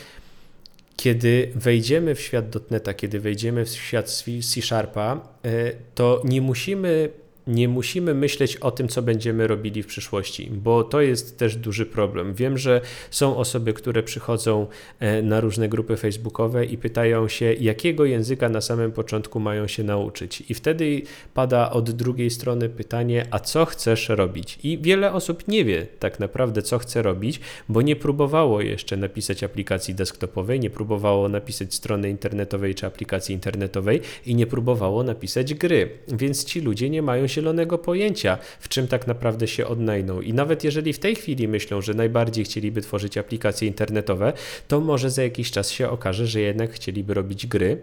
kiedy 0.96 1.50
wejdziemy 1.54 2.14
w 2.14 2.20
świat 2.20 2.70
.NETA, 2.70 2.94
kiedy 2.94 3.20
wejdziemy 3.20 3.64
w 3.64 3.68
świat 3.68 4.10
C 4.10 4.62
Sharpa, 4.62 5.20
e, 5.44 5.72
to 5.94 6.22
nie 6.24 6.40
musimy 6.40 7.10
nie 7.46 7.68
musimy 7.68 8.14
myśleć 8.14 8.56
o 8.56 8.70
tym, 8.70 8.88
co 8.88 9.02
będziemy 9.02 9.46
robili 9.46 9.82
w 9.82 9.86
przyszłości, 9.86 10.50
bo 10.52 10.84
to 10.84 11.00
jest 11.00 11.38
też 11.38 11.56
duży 11.56 11.86
problem. 11.86 12.34
Wiem, 12.34 12.58
że 12.58 12.80
są 13.10 13.36
osoby, 13.36 13.72
które 13.72 14.02
przychodzą 14.02 14.66
e, 15.00 15.22
na 15.22 15.40
różne 15.40 15.68
grupy 15.68 15.96
facebookowe 15.96 16.64
i 16.64 16.78
pytają 16.78 17.28
się, 17.28 17.54
jakiego 17.54 18.04
języka 18.04 18.48
na 18.48 18.60
samym 18.60 18.92
początku 18.92 19.40
mają 19.40 19.66
się 19.66 19.84
nauczyć. 19.84 20.42
I 20.48 20.54
wtedy 20.54 21.02
pada 21.34 21.70
od 21.70 21.90
drugiej 21.90 22.30
strony 22.30 22.68
pytanie, 22.68 23.26
a 23.30 23.38
co 23.38 23.64
chcesz 23.64 24.08
robić? 24.08 24.58
I 24.62 24.78
wiele 24.78 25.12
osób 25.12 25.48
nie 25.48 25.64
wie 25.64 25.86
tak 25.98 26.20
naprawdę, 26.20 26.62
co 26.62 26.78
chce 26.78 27.02
robić, 27.02 27.40
bo 27.68 27.82
nie 27.82 27.96
próbowało 27.96 28.60
jeszcze 28.60 28.96
napisać 28.96 29.44
aplikacji 29.44 29.94
desktopowej, 29.94 30.60
nie 30.60 30.70
próbowało 30.70 31.28
napisać 31.28 31.74
strony 31.74 32.10
internetowej 32.10 32.74
czy 32.74 32.86
aplikacji 32.86 33.34
internetowej 33.34 34.00
i 34.26 34.34
nie 34.34 34.46
próbowało 34.46 35.02
napisać 35.02 35.54
gry. 35.54 35.90
Więc 36.08 36.44
ci 36.44 36.60
ludzie 36.60 36.90
nie 36.90 37.02
mają 37.02 37.26
zielonego 37.34 37.78
pojęcia, 37.78 38.38
w 38.60 38.68
czym 38.68 38.88
tak 38.88 39.06
naprawdę 39.06 39.48
się 39.48 39.66
odnajdą. 39.66 40.20
I 40.20 40.32
nawet 40.32 40.64
jeżeli 40.64 40.92
w 40.92 40.98
tej 40.98 41.14
chwili 41.16 41.48
myślą, 41.48 41.80
że 41.80 41.94
najbardziej 41.94 42.44
chcieliby 42.44 42.80
tworzyć 42.80 43.18
aplikacje 43.18 43.68
internetowe, 43.68 44.32
to 44.68 44.80
może 44.80 45.10
za 45.10 45.22
jakiś 45.22 45.50
czas 45.50 45.70
się 45.70 45.90
okaże, 45.90 46.26
że 46.26 46.40
jednak 46.40 46.72
chcieliby 46.72 47.14
robić 47.14 47.46
gry, 47.46 47.78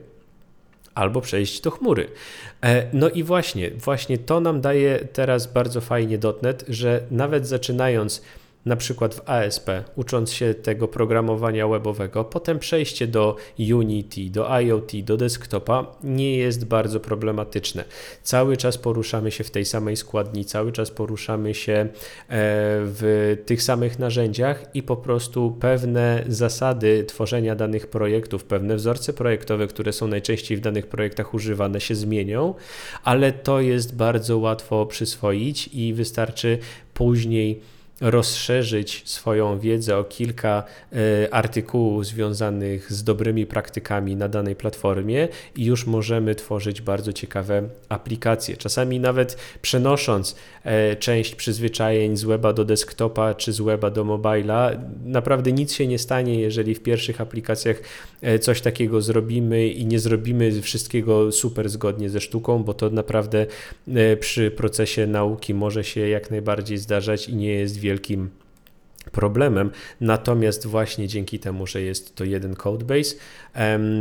albo 0.95 1.21
przejść 1.21 1.61
do 1.61 1.71
chmury. 1.71 2.07
E, 2.63 2.87
no 2.93 3.09
i 3.09 3.23
właśnie, 3.23 3.71
właśnie 3.71 4.17
to 4.17 4.39
nam 4.39 4.61
daje 4.61 5.07
teraz 5.13 5.53
bardzo 5.53 5.81
fajnie 5.81 6.17
dotnet, 6.17 6.65
że 6.67 7.01
nawet 7.11 7.47
zaczynając 7.47 8.21
na 8.65 8.75
przykład 8.75 9.15
w 9.15 9.29
ASP, 9.29 9.69
ucząc 9.95 10.33
się 10.33 10.53
tego 10.53 10.87
programowania 10.87 11.67
webowego, 11.67 12.23
potem 12.23 12.59
przejście 12.59 13.07
do 13.07 13.35
Unity, 13.73 14.29
do 14.29 14.61
IoT, 14.61 14.91
do 15.03 15.17
desktopa 15.17 15.95
nie 16.03 16.37
jest 16.37 16.65
bardzo 16.65 16.99
problematyczne. 16.99 17.83
Cały 18.23 18.57
czas 18.57 18.77
poruszamy 18.77 19.31
się 19.31 19.43
w 19.43 19.51
tej 19.51 19.65
samej 19.65 19.95
składni, 19.95 20.45
cały 20.45 20.71
czas 20.71 20.91
poruszamy 20.91 21.53
się 21.53 21.73
e, 21.73 21.87
w 22.83 23.37
tych 23.45 23.63
samych 23.63 23.99
narzędziach 23.99 24.65
i 24.73 24.83
po 24.83 24.95
prostu 24.95 25.57
pewne 25.59 26.23
zasady 26.27 27.03
tworzenia 27.03 27.55
danych 27.55 27.87
projektów, 27.87 28.43
pewne 28.43 28.75
wzorce 28.75 29.13
projektowe, 29.13 29.67
które 29.67 29.93
są 29.93 30.07
najczęściej 30.07 30.57
w 30.57 30.61
danych 30.61 30.87
projektach 30.87 31.33
używane, 31.33 31.81
się 31.81 31.95
zmienią, 31.95 32.53
ale 33.03 33.31
to 33.31 33.61
jest 33.61 33.95
bardzo 33.95 34.37
łatwo 34.37 34.85
przyswoić 34.85 35.69
i 35.73 35.93
wystarczy 35.93 36.57
później 36.93 37.61
rozszerzyć 38.01 39.01
swoją 39.05 39.59
wiedzę 39.59 39.97
o 39.97 40.03
kilka 40.03 40.63
e, 40.93 41.33
artykułów 41.33 42.05
związanych 42.05 42.93
z 42.93 43.03
dobrymi 43.03 43.45
praktykami 43.45 44.15
na 44.15 44.27
danej 44.27 44.55
platformie 44.55 45.27
i 45.55 45.65
już 45.65 45.87
możemy 45.87 46.35
tworzyć 46.35 46.81
bardzo 46.81 47.13
ciekawe 47.13 47.63
aplikacje. 47.89 48.57
Czasami 48.57 48.99
nawet 48.99 49.37
przenosząc 49.61 50.35
e, 50.63 50.95
część 50.95 51.35
przyzwyczajeń 51.35 52.17
z 52.17 52.23
weba 52.23 52.53
do 52.53 52.65
desktopa 52.65 53.33
czy 53.33 53.53
z 53.53 53.61
weba 53.61 53.89
do 53.89 54.03
mobila, 54.03 54.71
naprawdę 55.05 55.51
nic 55.51 55.73
się 55.73 55.87
nie 55.87 55.99
stanie, 55.99 56.39
jeżeli 56.39 56.75
w 56.75 56.83
pierwszych 56.83 57.21
aplikacjach 57.21 57.81
e, 58.21 58.39
coś 58.39 58.61
takiego 58.61 59.01
zrobimy 59.01 59.67
i 59.67 59.85
nie 59.85 59.99
zrobimy 59.99 60.61
wszystkiego 60.61 61.31
super 61.31 61.69
zgodnie 61.69 62.09
ze 62.09 62.21
sztuką, 62.21 62.63
bo 62.63 62.73
to 62.73 62.89
naprawdę 62.89 63.45
przy 64.19 64.51
procesie 64.51 65.07
nauki 65.07 65.53
może 65.53 65.83
się 65.83 66.07
jak 66.07 66.31
najbardziej 66.31 66.77
zdarzać 66.77 67.29
i 67.29 67.35
nie 67.35 67.53
jest 67.53 67.79
wielkim 67.91 68.29
problemem. 69.11 69.71
Natomiast 70.01 70.67
właśnie 70.67 71.07
dzięki 71.07 71.39
temu, 71.39 71.67
że 71.67 71.81
jest 71.81 72.15
to 72.15 72.23
jeden 72.23 72.55
codebase, 72.55 73.15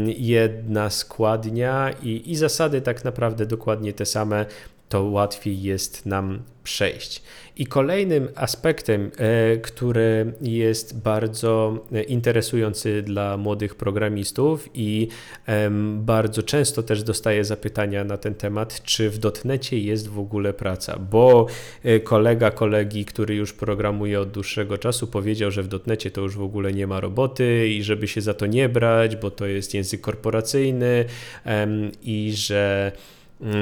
jedna 0.07 0.91
składnia 0.91 1.91
i, 2.03 2.31
i 2.31 2.37
zasady 2.37 2.81
tak 2.81 3.05
naprawdę 3.05 3.47
dokładnie 3.47 3.93
te 3.93 4.07
same, 4.07 4.47
to 4.91 5.03
łatwiej 5.03 5.63
jest 5.63 6.07
nam 6.07 6.43
przejść. 6.65 7.23
I 7.57 7.67
kolejnym 7.67 8.29
aspektem, 8.35 9.11
e, 9.17 9.57
który 9.57 10.33
jest 10.41 11.01
bardzo 11.03 11.79
e, 11.93 12.03
interesujący 12.03 13.03
dla 13.03 13.37
młodych 13.37 13.75
programistów 13.75 14.69
i 14.75 15.09
bardzo 15.97 16.43
często 16.43 16.83
też 16.83 17.03
dostaję 17.03 17.45
zapytania 17.45 18.05
na 18.05 18.17
ten 18.17 18.35
temat, 18.35 18.83
czy 18.83 19.11
w 19.11 19.19
dotnecie 19.19 19.79
jest 19.79 20.09
w 20.09 20.19
ogóle 20.19 20.53
praca, 20.53 20.99
bo 20.99 21.47
e, 21.85 22.01
kolega 22.01 22.51
kolegi, 22.51 23.05
który 23.05 23.35
już 23.35 23.53
programuje 23.53 24.21
od 24.21 24.31
dłuższego 24.31 24.79
czasu, 24.79 25.07
powiedział, 25.07 25.51
że 25.51 25.63
w 25.63 25.69
dotnecie 25.69 26.11
to 26.11 26.21
już 26.21 26.37
w 26.37 26.43
ogóle 26.43 26.73
nie 26.73 26.87
ma 26.87 27.01
roboty 27.01 27.69
i 27.69 27.83
żeby 27.83 28.09
się 28.09 28.21
za 28.21 28.35
to 28.35 28.47
nie 28.47 28.69
brać, 28.69 29.17
bo 29.17 29.31
to 29.31 29.47
jest 29.47 29.75
język 29.75 30.01
korporacyjny 30.01 31.05
i 32.03 32.33
że 32.35 32.93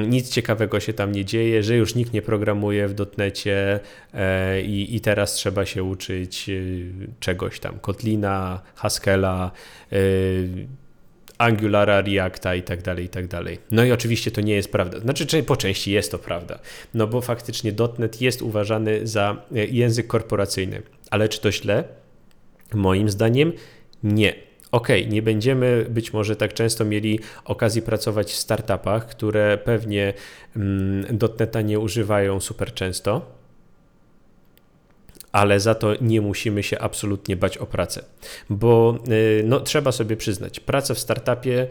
nic 0.09 0.31
ciekawego 0.31 0.81
się 0.81 0.93
tam 0.93 1.13
nie 1.13 1.25
dzieje, 1.25 1.63
że 1.63 1.77
już 1.77 1.95
nikt 1.95 2.13
nie 2.13 2.23
programuje 2.23 2.89
w 2.89 2.95
dotnecie 2.95 3.81
e, 4.15 4.63
i, 4.63 4.97
i 4.97 5.01
teraz 5.01 5.33
trzeba 5.33 5.67
się 5.67 5.85
uczyć 5.85 6.49
e, 6.49 6.53
czegoś 7.21 7.61
tam, 7.61 7.79
Kotlina, 7.79 8.63
Haskella, 8.75 9.51
e, 9.93 9.97
Angulara, 11.39 12.01
Reacta 12.01 12.55
i 12.55 12.63
tak 12.63 12.83
dalej, 12.83 13.05
i 13.05 13.09
tak 13.09 13.27
dalej. 13.27 13.59
No 13.71 13.85
i 13.85 13.93
oczywiście 13.93 14.31
to 14.31 14.41
nie 14.41 14.55
jest 14.55 14.73
prawda. 14.73 15.01
Znaczy, 15.01 15.43
po 15.43 15.57
części 15.57 15.93
jest 15.93 16.11
to 16.11 16.19
prawda, 16.19 16.59
no 16.95 17.07
bo 17.07 17.21
faktycznie 17.21 17.73
.NET 17.99 18.21
jest 18.21 18.43
uważany 18.43 19.07
za 19.07 19.43
język 19.51 20.07
korporacyjny. 20.07 20.83
Ale 21.11 21.29
czy 21.29 21.41
to 21.41 21.53
źle? 21.53 21.85
Moim 22.75 23.11
zdaniem 23.11 23.53
nie 24.03 24.48
ok, 24.73 24.89
nie 25.09 25.23
będziemy 25.23 25.87
być 25.91 26.13
może 26.13 26.37
tak 26.37 26.55
często 26.55 26.85
mieli 26.85 27.21
okazji 27.45 27.83
pracować 27.83 28.33
w 28.33 28.37
startupach, 28.37 29.07
które 29.07 29.59
pewnie 29.65 30.15
mm, 30.57 31.19
dotneta 31.19 31.61
nie 31.61 31.79
używają 31.79 32.41
super 32.41 32.75
często, 32.75 33.39
ale 35.33 35.61
za 35.61 35.75
to 35.75 35.95
nie 36.01 36.21
musimy 36.21 36.63
się 36.63 36.79
absolutnie 36.79 37.37
bać 37.37 37.59
o 37.59 37.67
pracę, 37.67 38.05
bo 38.51 38.99
y, 39.09 39.43
no, 39.47 39.61
trzeba 39.61 39.93
sobie 39.93 40.17
przyznać, 40.17 40.61
praca 40.61 40.95
w 40.95 40.99
startupie 40.99 41.69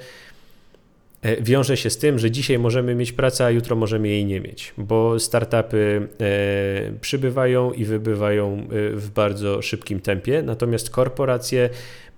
E, 1.22 1.42
wiąże 1.42 1.78
się 1.78 1.90
z 1.90 1.98
tym, 1.98 2.20
że 2.20 2.32
dzisiaj 2.32 2.60
możemy 2.60 2.96
mieć 2.96 3.12
pracę, 3.12 3.46
a 3.46 3.52
jutro 3.52 3.76
możemy 3.76 4.08
jej 4.08 4.26
nie 4.26 4.42
mieć, 4.42 4.74
bo 4.78 5.20
startupy 5.20 6.08
e, 6.20 6.92
przybywają 7.02 7.72
i 7.72 7.86
wybywają 7.86 8.58
e, 8.58 8.90
w 8.96 9.10
bardzo 9.10 9.62
szybkim 9.62 10.00
tempie, 10.00 10.42
natomiast 10.42 10.90
korporacje 10.90 11.70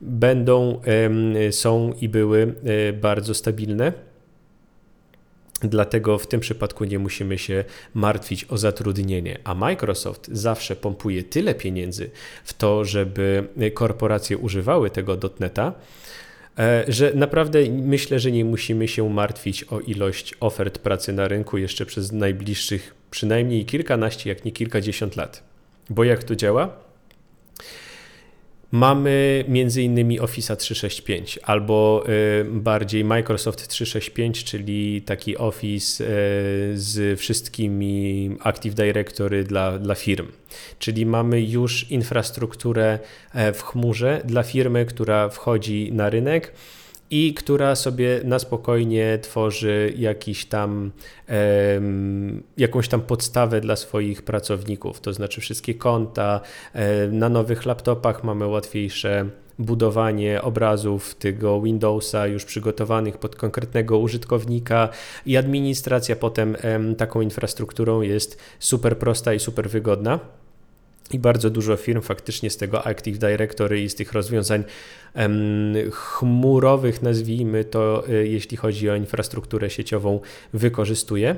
będą, 0.02 0.82
są 1.52 1.94
i 2.02 2.10
były 2.10 2.54
bardzo 3.02 3.34
stabilne. 3.34 3.94
Dlatego 5.62 6.18
w 6.18 6.28
tym 6.28 6.40
przypadku 6.40 6.84
nie 6.84 7.00
musimy 7.00 7.38
się 7.38 7.64
martwić 7.94 8.46
o 8.50 8.58
zatrudnienie, 8.58 9.38
a 9.44 9.56
Microsoft 9.56 10.30
zawsze 10.32 10.76
pompuje 10.76 11.24
tyle 11.24 11.56
pieniędzy 11.56 12.10
w 12.44 12.54
to, 12.54 12.86
żeby 12.86 13.48
korporacje 13.74 14.38
używały 14.38 14.90
tego 14.90 15.18
dotneta, 15.18 15.74
E, 16.60 16.84
że 16.88 17.12
naprawdę 17.16 17.60
myślę, 17.70 18.20
że 18.20 18.32
nie 18.32 18.46
musimy 18.46 18.88
się 18.88 19.10
martwić 19.10 19.64
o 19.64 19.80
ilość 19.80 20.36
ofert 20.40 20.80
pracy 20.80 21.14
na 21.14 21.28
rynku 21.28 21.58
jeszcze 21.58 21.86
przez 21.86 22.12
najbliższych 22.12 22.96
przynajmniej 23.12 23.66
kilkanaście, 23.66 24.30
jak 24.30 24.46
nie 24.46 24.52
kilkadziesiąt 24.52 25.16
lat. 25.16 25.44
Bo 25.90 26.04
jak 26.04 26.24
to 26.24 26.36
działa? 26.36 26.70
Mamy 28.72 29.46
między 29.48 29.84
innymi 29.84 30.20
Office 30.20 30.56
365 30.56 31.40
albo 31.44 32.04
y, 32.42 32.46
bardziej 32.46 33.04
Microsoft 33.04 33.68
365, 33.68 34.44
czyli 34.44 35.02
taki 35.02 35.38
Office 35.38 36.04
y, 36.04 36.08
z 36.74 37.20
wszystkimi 37.20 38.30
Active 38.44 38.76
Directory 38.76 39.44
dla, 39.44 39.80
dla 39.80 39.96
firm. 39.96 40.28
Czyli 40.80 41.06
mamy 41.06 41.42
już 41.42 41.92
infrastrukturę 41.92 43.00
e, 43.34 43.54
w 43.54 43.64
chmurze 43.64 44.22
dla 44.26 44.44
firmy, 44.44 44.86
która 44.86 45.30
wchodzi 45.30 45.90
na 45.94 46.10
rynek 46.10 46.54
i 47.12 47.34
która 47.34 47.76
sobie 47.76 48.22
na 48.24 48.40
spokojnie 48.40 49.20
tworzy 49.22 49.94
jakiś 49.98 50.46
tam, 50.46 50.92
jakąś 52.58 52.88
tam 52.88 53.02
podstawę 53.02 53.62
dla 53.62 53.76
swoich 53.76 54.22
pracowników, 54.22 55.02
to 55.02 55.14
znaczy 55.14 55.42
wszystkie 55.42 55.74
konta. 55.74 56.42
E, 56.74 57.08
na 57.08 57.30
nowych 57.30 57.66
laptopach 57.66 58.24
mamy 58.24 58.48
łatwiejsze 58.48 59.26
budowanie 59.60 60.42
obrazów 60.42 61.16
tego 61.16 61.62
Windowsa 61.62 62.28
już 62.28 62.46
przygotowanych 62.46 63.18
pod 63.18 63.36
konkretnego 63.36 63.98
użytkownika 63.98 64.90
i 65.26 65.38
administracja 65.38 66.16
potem 66.16 66.58
taką 66.98 67.22
infrastrukturą 67.22 68.02
jest 68.02 68.40
super 68.60 68.98
prosta 68.98 69.34
i 69.34 69.40
super 69.40 69.70
wygodna. 69.70 70.20
I 71.12 71.20
bardzo 71.20 71.50
dużo 71.50 71.76
firm 71.76 72.02
faktycznie 72.02 72.50
z 72.50 72.58
tego 72.58 72.86
Active 72.88 73.18
Directory 73.18 73.82
i 73.82 73.90
z 73.90 73.96
tych 73.96 74.14
rozwiązań 74.14 74.64
chmurowych, 75.92 77.02
nazwijmy 77.02 77.66
to, 77.66 78.10
y, 78.10 78.28
jeśli 78.28 78.58
chodzi 78.58 78.90
o 78.90 78.96
infrastrukturę 78.96 79.70
sieciową, 79.70 80.20
wykorzystuje. 80.54 81.36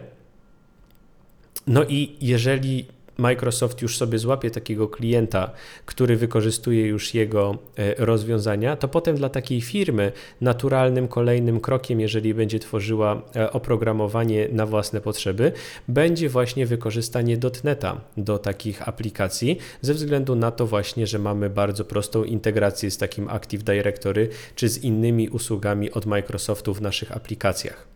No 1.67 1.84
i 1.84 2.15
jeżeli 2.21 2.86
Microsoft 3.17 3.82
już 3.82 3.97
sobie 3.97 4.19
złapie 4.19 4.52
takiego 4.52 4.88
klienta, 4.88 5.52
który 5.86 6.15
wykorzystuje 6.15 6.88
już 6.88 7.13
jego 7.13 7.58
e, 7.78 8.06
rozwiązania, 8.06 8.76
to 8.76 8.88
potem 8.88 9.15
dla 9.15 9.30
takiej 9.30 9.62
firmy 9.62 10.12
naturalnym 10.41 11.08
kolejnym 11.08 11.60
krokiem, 11.60 12.00
jeżeli 12.00 12.34
będzie 12.34 12.60
tworzyła 12.60 13.21
e, 13.36 13.52
oprogramowanie 13.52 14.47
na 14.52 14.65
własne 14.65 15.02
potrzeby, 15.02 15.52
będzie 15.88 16.30
właśnie 16.30 16.65
wykorzystanie 16.65 17.38
dotneta 17.38 18.02
do 18.17 18.39
takich 18.39 18.88
aplikacji, 18.88 19.58
ze 19.82 19.93
względu 19.93 20.36
na 20.36 20.52
to 20.52 20.67
właśnie, 20.67 21.08
że 21.08 21.19
mamy 21.19 21.50
bardzo 21.50 21.86
prostą 21.86 22.24
integrację 22.24 22.91
z 22.91 22.97
takim 22.97 23.30
Active 23.30 23.63
Directory 23.63 24.30
czy 24.56 24.69
z 24.69 24.84
innymi 24.84 25.30
usługami 25.30 25.91
od 25.91 26.06
Microsoftu 26.06 26.74
w 26.74 26.82
naszych 26.82 27.12
aplikacjach. 27.12 27.91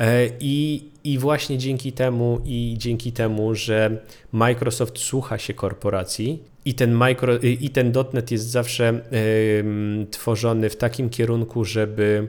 E, 0.00 0.28
I, 0.40 0.84
I 1.04 1.18
właśnie 1.18 1.58
dzięki 1.58 1.92
temu, 1.92 2.40
i 2.44 2.74
dzięki 2.78 3.12
temu, 3.12 3.54
że 3.54 4.02
Microsoft 4.32 4.98
słucha 4.98 5.38
się 5.38 5.54
korporacji, 5.54 6.42
i 6.64 6.74
ten, 6.74 6.94
micro, 6.94 7.38
i 7.38 7.70
ten 7.70 7.92
.NET 8.12 8.30
jest 8.30 8.50
zawsze 8.50 9.00
y, 9.12 10.06
tworzony 10.10 10.70
w 10.70 10.76
takim 10.76 11.10
kierunku, 11.10 11.64
żeby 11.64 12.28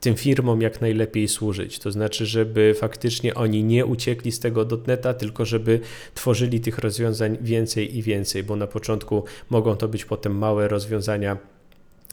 tym 0.00 0.16
firmom 0.16 0.62
jak 0.62 0.80
najlepiej 0.80 1.28
służyć. 1.28 1.78
To 1.78 1.90
znaczy, 1.90 2.26
żeby 2.26 2.74
faktycznie 2.78 3.34
oni 3.34 3.64
nie 3.64 3.86
uciekli 3.86 4.32
z 4.32 4.40
tego 4.40 4.66
.NETA, 4.86 5.14
tylko 5.14 5.44
żeby 5.44 5.80
tworzyli 6.14 6.60
tych 6.60 6.78
rozwiązań 6.78 7.38
więcej 7.40 7.96
i 7.98 8.02
więcej, 8.02 8.42
bo 8.42 8.56
na 8.56 8.66
początku 8.66 9.24
mogą 9.50 9.76
to 9.76 9.88
być 9.88 10.04
potem 10.04 10.38
małe 10.38 10.68
rozwiązania 10.68 11.36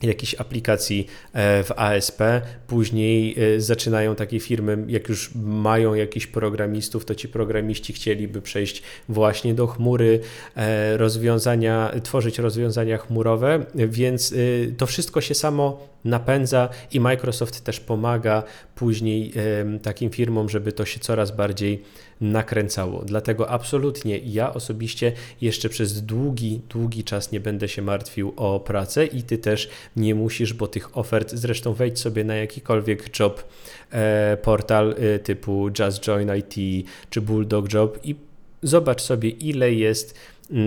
jakichś 0.04 0.36
aplikacji 0.36 1.08
e, 1.34 1.64
w 1.64 1.72
ASP. 1.72 2.22
Później 2.68 3.36
e, 3.56 3.62
zaczynają 3.62 4.16
takie 4.16 4.40
firmy, 4.40 4.86
jak 4.88 5.10
już 5.10 5.32
mają 5.36 5.94
jakichś 5.94 6.28
programistów, 6.28 7.06
to 7.06 7.16
ci 7.16 7.28
programiści 7.28 7.94
chcieliby 7.94 8.42
przejść 8.42 8.84
właśnie 9.10 9.54
do 9.54 9.68
chmury, 9.68 10.20
e, 10.56 10.98
rozwiązania, 10.98 11.92
tworzyć 12.04 12.40
rozwiązania 12.40 12.98
chmurowe, 12.98 13.66
więc 13.76 14.34
to 14.78 14.86
wszystko 14.86 15.22
się 15.22 15.36
samo 15.36 15.88
napędza 16.06 16.70
i 16.94 17.00
Microsoft 17.00 17.64
też 17.64 17.80
pomaga 17.80 18.44
później 18.76 19.34
takim 19.82 20.10
firmom, 20.10 20.50
żeby 20.50 20.72
to 20.72 20.86
się 20.86 21.00
coraz 21.00 21.32
bardziej 21.32 21.84
nakręcało. 22.22 23.06
Dlatego 23.06 23.50
absolutnie 23.50 24.18
ja 24.18 24.54
osobiście 24.54 25.12
jeszcze 25.42 25.70
przez 25.70 26.02
długi, 26.02 26.62
długi 26.70 27.04
czas 27.04 27.32
nie 27.32 27.40
będę 27.40 27.68
się 27.68 27.82
martwił 27.82 28.34
o 28.36 28.60
pracę 28.60 29.06
i 29.06 29.24
ty 29.24 29.38
też 29.38 29.70
nie 29.96 30.16
musisz, 30.16 30.54
bo 30.54 30.68
tych 30.68 30.98
ofert, 30.98 31.32
zresztą 31.32 31.74
wejdź 31.74 32.00
sobie 32.00 32.24
na 32.24 32.36
jakikolwiek 32.36 33.20
job 33.20 33.44
e, 33.92 34.38
portal 34.42 34.96
e, 34.98 35.20
typu 35.20 35.70
Just 35.80 36.08
Join 36.08 36.30
IT 36.36 36.86
czy 37.10 37.22
Bulldog 37.22 37.74
Job 37.74 38.00
i 38.04 38.16
zobacz 38.64 39.02
sobie 39.02 39.30
ile 39.30 39.74
jest 39.74 40.16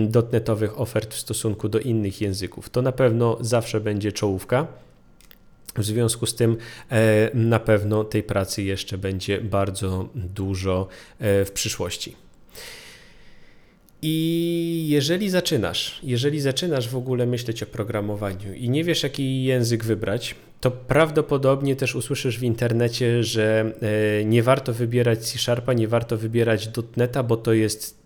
dotnetowych 0.07 0.79
ofert 0.79 1.13
w 1.13 1.19
stosunku 1.19 1.69
do 1.69 1.79
innych 1.79 2.21
języków. 2.21 2.69
To 2.69 2.81
na 2.81 2.91
pewno 2.91 3.37
zawsze 3.41 3.81
będzie 3.81 4.11
czołówka. 4.11 4.67
W 5.75 5.83
związku 5.83 6.25
z 6.25 6.35
tym 6.35 6.57
e, 6.91 7.31
na 7.33 7.59
pewno 7.59 8.03
tej 8.03 8.23
pracy 8.23 8.63
jeszcze 8.63 8.97
będzie 8.97 9.41
bardzo 9.41 10.09
dużo 10.15 10.87
e, 11.19 11.45
w 11.45 11.51
przyszłości. 11.51 12.15
I 14.01 14.85
jeżeli 14.89 15.29
zaczynasz, 15.29 15.99
jeżeli 16.03 16.39
zaczynasz 16.39 16.89
w 16.89 16.95
ogóle 16.95 17.25
myśleć 17.25 17.63
o 17.63 17.65
programowaniu 17.65 18.53
i 18.53 18.69
nie 18.69 18.83
wiesz, 18.83 19.03
jaki 19.03 19.43
język 19.43 19.83
wybrać, 19.83 20.35
to 20.61 20.71
prawdopodobnie 20.71 21.75
też 21.75 21.95
usłyszysz 21.95 22.39
w 22.39 22.43
internecie, 22.43 23.23
że 23.23 23.73
e, 24.21 24.25
nie 24.25 24.43
warto 24.43 24.73
wybierać 24.73 25.19
C 25.19 25.39
Sharpa, 25.39 25.73
nie 25.73 25.87
warto 25.87 26.17
wybierać 26.17 26.69
.NETA, 26.97 27.23
bo 27.23 27.37
to 27.37 27.53
jest 27.53 28.00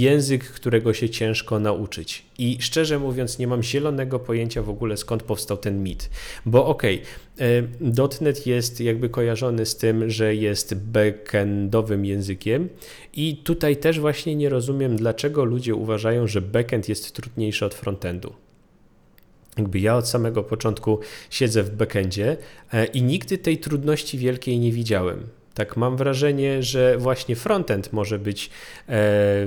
język, 0.00 0.44
którego 0.44 0.94
się 0.94 1.10
ciężko 1.10 1.58
nauczyć. 1.58 2.26
I 2.38 2.56
szczerze 2.60 2.98
mówiąc, 2.98 3.38
nie 3.38 3.46
mam 3.46 3.62
zielonego 3.62 4.18
pojęcia 4.18 4.62
w 4.62 4.68
ogóle 4.68 4.96
skąd 4.96 5.22
powstał 5.22 5.56
ten 5.56 5.82
mit. 5.82 6.10
Bo 6.46 6.66
okej, 6.66 7.02
okay, 7.36 7.68
.NET 8.20 8.46
jest 8.46 8.80
jakby 8.80 9.08
kojarzony 9.08 9.66
z 9.66 9.76
tym, 9.76 10.10
że 10.10 10.34
jest 10.34 10.74
backendowym 10.74 12.04
językiem 12.04 12.68
i 13.12 13.36
tutaj 13.36 13.76
też 13.76 14.00
właśnie 14.00 14.36
nie 14.36 14.48
rozumiem, 14.48 14.96
dlaczego 14.96 15.44
ludzie 15.44 15.74
uważają, 15.74 16.26
że 16.26 16.40
backend 16.40 16.88
jest 16.88 17.12
trudniejszy 17.12 17.64
od 17.64 17.74
frontendu. 17.74 18.32
Jakby 19.58 19.80
ja 19.80 19.96
od 19.96 20.08
samego 20.08 20.42
początku 20.42 20.98
siedzę 21.30 21.62
w 21.62 21.70
backendzie 21.70 22.36
e, 22.72 22.84
i 22.84 23.02
nigdy 23.02 23.38
tej 23.38 23.58
trudności 23.58 24.18
wielkiej 24.18 24.58
nie 24.58 24.72
widziałem. 24.72 25.26
Tak 25.54 25.76
mam 25.76 25.96
wrażenie, 25.96 26.62
że 26.62 26.98
właśnie 26.98 27.36
frontend 27.36 27.92
może 27.92 28.18
być 28.18 28.50
e, 28.88 29.46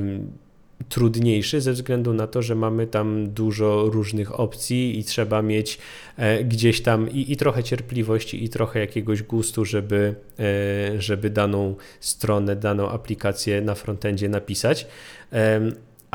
trudniejszy 0.90 1.62
ze 1.62 1.74
względu 1.74 2.14
na 2.14 2.28
to, 2.28 2.42
że 2.42 2.56
mamy 2.56 2.88
tam 2.88 3.30
dużo 3.30 3.86
różnych 3.86 4.40
opcji 4.40 5.00
i 5.00 5.04
trzeba 5.04 5.42
mieć 5.42 5.80
e, 6.18 6.44
gdzieś 6.44 6.82
tam 6.82 7.12
i, 7.12 7.32
i, 7.32 7.38
trochę 7.38 7.64
cierpliwości 7.64 8.44
i 8.44 8.50
trochę 8.50 8.80
jakiegoś 8.80 9.24
gustu, 9.24 9.66
żeby, 9.66 10.16
e, 10.40 11.02
żeby 11.02 11.30
daną 11.30 11.76
stronę, 12.00 12.56
daną 12.56 12.90
aplikację 12.90 13.62
na 13.62 13.76
frontendzie 13.76 14.30
napisać. 14.30 14.88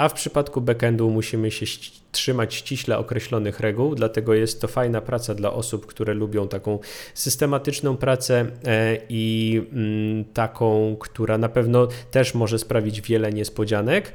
A 0.02 0.08
w 0.08 0.12
przypadku 0.12 0.60
backendu 0.60 1.10
musimy 1.10 1.50
się 1.50 1.66
trzymać 2.12 2.54
ściśle 2.54 2.98
określonych 2.98 3.60
reguł, 3.60 3.94
dlatego 3.94 4.34
jest 4.34 4.60
to 4.60 4.68
fajna 4.68 5.00
praca 5.00 5.34
dla 5.34 5.52
osób, 5.52 5.86
które 5.86 6.14
lubią 6.14 6.48
taką 6.48 6.78
systematyczną 7.14 7.96
pracę 7.96 8.46
e, 8.64 8.98
i 9.08 9.62
mm, 9.72 10.24
taką, 10.24 10.96
która 11.00 11.38
na 11.38 11.48
pewno 11.48 11.88
też 12.10 12.34
może 12.34 12.58
sprawić 12.58 13.00
wiele 13.00 13.32
niespodzianek, 13.32 14.12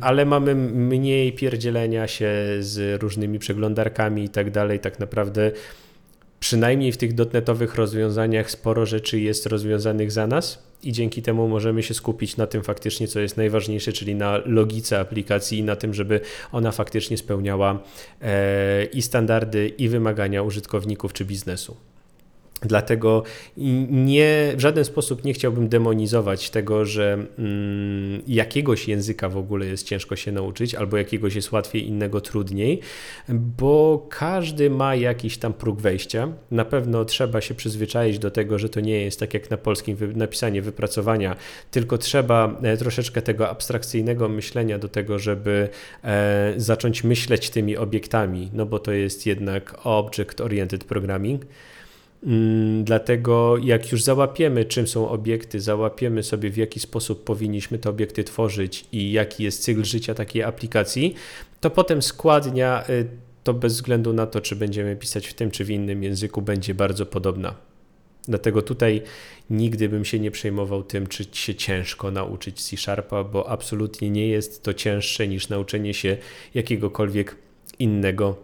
ale 0.00 0.24
mamy 0.24 0.54
mniej 0.54 1.32
pierdzielenia 1.32 2.08
się 2.08 2.32
z 2.60 3.02
różnymi 3.02 3.38
przeglądarkami 3.38 4.24
i 4.24 4.28
tak 4.28 4.50
dalej. 4.50 4.80
Tak 4.80 4.98
naprawdę 4.98 5.52
przynajmniej 6.44 6.92
w 6.92 6.96
tych 6.96 7.14
dotnetowych 7.14 7.74
rozwiązaniach 7.74 8.50
sporo 8.50 8.86
rzeczy 8.86 9.20
jest 9.20 9.46
rozwiązanych 9.46 10.12
za 10.12 10.26
nas 10.26 10.62
i 10.82 10.92
dzięki 10.92 11.22
temu 11.22 11.48
możemy 11.48 11.82
się 11.82 11.94
skupić 11.94 12.36
na 12.36 12.46
tym 12.46 12.62
faktycznie, 12.62 13.08
co 13.08 13.20
jest 13.20 13.36
najważniejsze, 13.36 13.92
czyli 13.92 14.14
na 14.14 14.40
logice 14.46 15.00
aplikacji 15.00 15.58
i 15.58 15.62
na 15.62 15.76
tym, 15.76 15.94
żeby 15.94 16.20
ona 16.52 16.72
faktycznie 16.72 17.18
spełniała 17.18 17.82
e, 18.22 18.84
i 18.84 19.02
standardy, 19.02 19.68
i 19.68 19.88
wymagania 19.88 20.42
użytkowników 20.42 21.12
czy 21.12 21.24
biznesu. 21.24 21.76
Dlatego 22.64 23.22
nie, 23.90 24.52
w 24.56 24.60
żaden 24.60 24.84
sposób 24.84 25.24
nie 25.24 25.32
chciałbym 25.32 25.68
demonizować 25.68 26.50
tego, 26.50 26.84
że 26.84 27.12
mm, 27.38 28.22
jakiegoś 28.26 28.88
języka 28.88 29.28
w 29.28 29.36
ogóle 29.36 29.66
jest 29.66 29.86
ciężko 29.86 30.16
się 30.16 30.32
nauczyć, 30.32 30.74
albo 30.74 30.96
jakiegoś 30.96 31.34
jest 31.34 31.52
łatwiej, 31.52 31.86
innego 31.86 32.20
trudniej, 32.20 32.80
bo 33.28 34.06
każdy 34.10 34.70
ma 34.70 34.94
jakiś 34.94 35.38
tam 35.38 35.52
próg 35.52 35.80
wejścia. 35.80 36.28
Na 36.50 36.64
pewno 36.64 37.04
trzeba 37.04 37.40
się 37.40 37.54
przyzwyczaić 37.54 38.18
do 38.18 38.30
tego, 38.30 38.58
że 38.58 38.68
to 38.68 38.80
nie 38.80 39.02
jest 39.04 39.20
tak 39.20 39.34
jak 39.34 39.50
na 39.50 39.56
polskim 39.56 39.96
napisanie 40.14 40.62
wypracowania, 40.62 41.36
tylko 41.70 41.98
trzeba 41.98 42.60
e, 42.62 42.76
troszeczkę 42.76 43.22
tego 43.22 43.50
abstrakcyjnego 43.50 44.28
myślenia 44.28 44.78
do 44.78 44.88
tego, 44.88 45.18
żeby 45.18 45.68
e, 46.04 46.54
zacząć 46.56 47.04
myśleć 47.04 47.50
tymi 47.50 47.76
obiektami, 47.76 48.50
no 48.52 48.66
bo 48.66 48.78
to 48.78 48.92
jest 48.92 49.26
jednak 49.26 49.74
object-oriented 49.84 50.84
programming. 50.84 51.42
Mm, 52.24 52.84
dlatego 52.84 53.56
jak 53.58 53.92
już 53.92 54.02
załapiemy, 54.02 54.64
czym 54.64 54.86
są 54.86 55.08
obiekty, 55.08 55.60
załapiemy 55.60 56.22
sobie, 56.22 56.50
w 56.50 56.56
jaki 56.56 56.80
sposób 56.80 57.24
powinniśmy 57.24 57.78
te 57.78 57.90
obiekty 57.90 58.24
tworzyć 58.24 58.84
i 58.92 59.12
jaki 59.12 59.44
jest 59.44 59.62
cykl 59.62 59.84
życia 59.84 60.14
takiej 60.14 60.42
aplikacji, 60.42 61.14
to 61.60 61.70
potem 61.70 62.02
składnia, 62.02 62.84
y, 62.88 63.08
to 63.44 63.54
bez 63.54 63.74
względu 63.74 64.12
na 64.12 64.26
to, 64.26 64.40
czy 64.40 64.56
będziemy 64.56 64.96
pisać 64.96 65.26
w 65.26 65.34
tym 65.34 65.50
czy 65.50 65.64
w 65.64 65.70
innym 65.70 66.02
języku, 66.02 66.42
będzie 66.42 66.74
bardzo 66.74 67.06
podobna. 67.06 67.54
Dlatego 68.28 68.62
tutaj 68.62 69.02
nigdy 69.50 69.88
bym 69.88 70.04
się 70.04 70.18
nie 70.18 70.30
przejmował 70.30 70.82
tym, 70.82 71.06
czy 71.06 71.24
się 71.32 71.54
ciężko 71.54 72.10
nauczyć 72.10 72.62
C 72.62 72.76
Sharpa, 72.76 73.24
bo 73.24 73.48
absolutnie 73.48 74.10
nie 74.10 74.28
jest 74.28 74.62
to 74.62 74.74
cięższe 74.74 75.28
niż 75.28 75.48
nauczenie 75.48 75.94
się 75.94 76.16
jakiegokolwiek 76.54 77.36
innego 77.78 78.36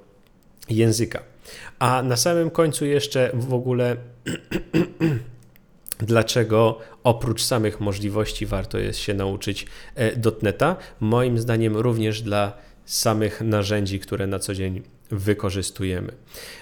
języka. 0.70 1.29
A 1.78 2.02
na 2.02 2.16
samym 2.16 2.50
końcu 2.50 2.86
jeszcze 2.86 3.30
w 3.34 3.54
ogóle 3.54 3.96
dlaczego 5.98 6.78
oprócz 7.04 7.42
samych 7.42 7.80
możliwości 7.80 8.46
warto 8.46 8.78
jest 8.78 8.98
się 8.98 9.14
nauczyć 9.14 9.66
e, 9.94 10.16
dotneta. 10.16 10.76
Moim 11.00 11.38
zdaniem 11.38 11.76
również 11.76 12.22
dla 12.22 12.52
samych 12.84 13.40
narzędzi, 13.40 14.00
które 14.00 14.26
na 14.26 14.38
co 14.38 14.54
dzień 14.54 14.82
wykorzystujemy. 15.10 16.12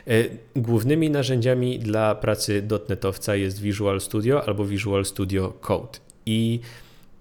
E, 0.07 0.25
głównymi 0.57 1.11
narzędziami 1.11 1.79
dla 1.79 2.15
pracy 2.15 2.63
dotnetowca 2.63 3.37
jest 3.37 3.61
Visual 3.61 4.01
Studio 4.01 4.45
albo 4.49 4.65
Visual 4.65 5.05
Studio 5.05 5.53
Code. 5.61 5.99
I 6.27 6.61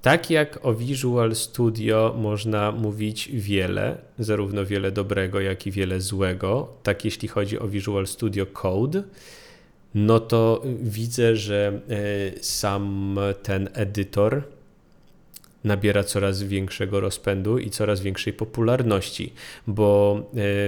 tak 0.08 0.30
jak 0.30 0.65
o 0.65 0.74
Visual 0.74 1.36
Studio 1.36 2.15
można 2.17 2.72
mówić 2.72 3.30
wiele, 3.34 3.98
zarówno 4.20 4.65
wiele 4.65 4.91
dobrego, 4.91 5.39
jak 5.39 5.67
i 5.67 5.72
wiele 5.72 6.02
złego, 6.02 6.74
tak 6.84 7.06
jeśli 7.06 7.28
chodzi 7.28 7.60
o 7.60 7.67
Visual 7.67 8.08
Studio 8.08 8.46
Code, 8.46 9.04
no 9.96 10.20
to 10.20 10.63
widzę, 10.82 11.36
że 11.36 11.82
e, 11.89 12.43
sam 12.43 13.20
ten 13.43 13.70
edytor 13.74 14.43
nabiera 15.63 16.04
coraz 16.04 16.43
większego 16.43 17.00
rozpędu 17.00 17.58
i 17.58 17.70
coraz 17.70 18.02
większej 18.02 18.34
popularności, 18.34 19.34
bo 19.67 20.20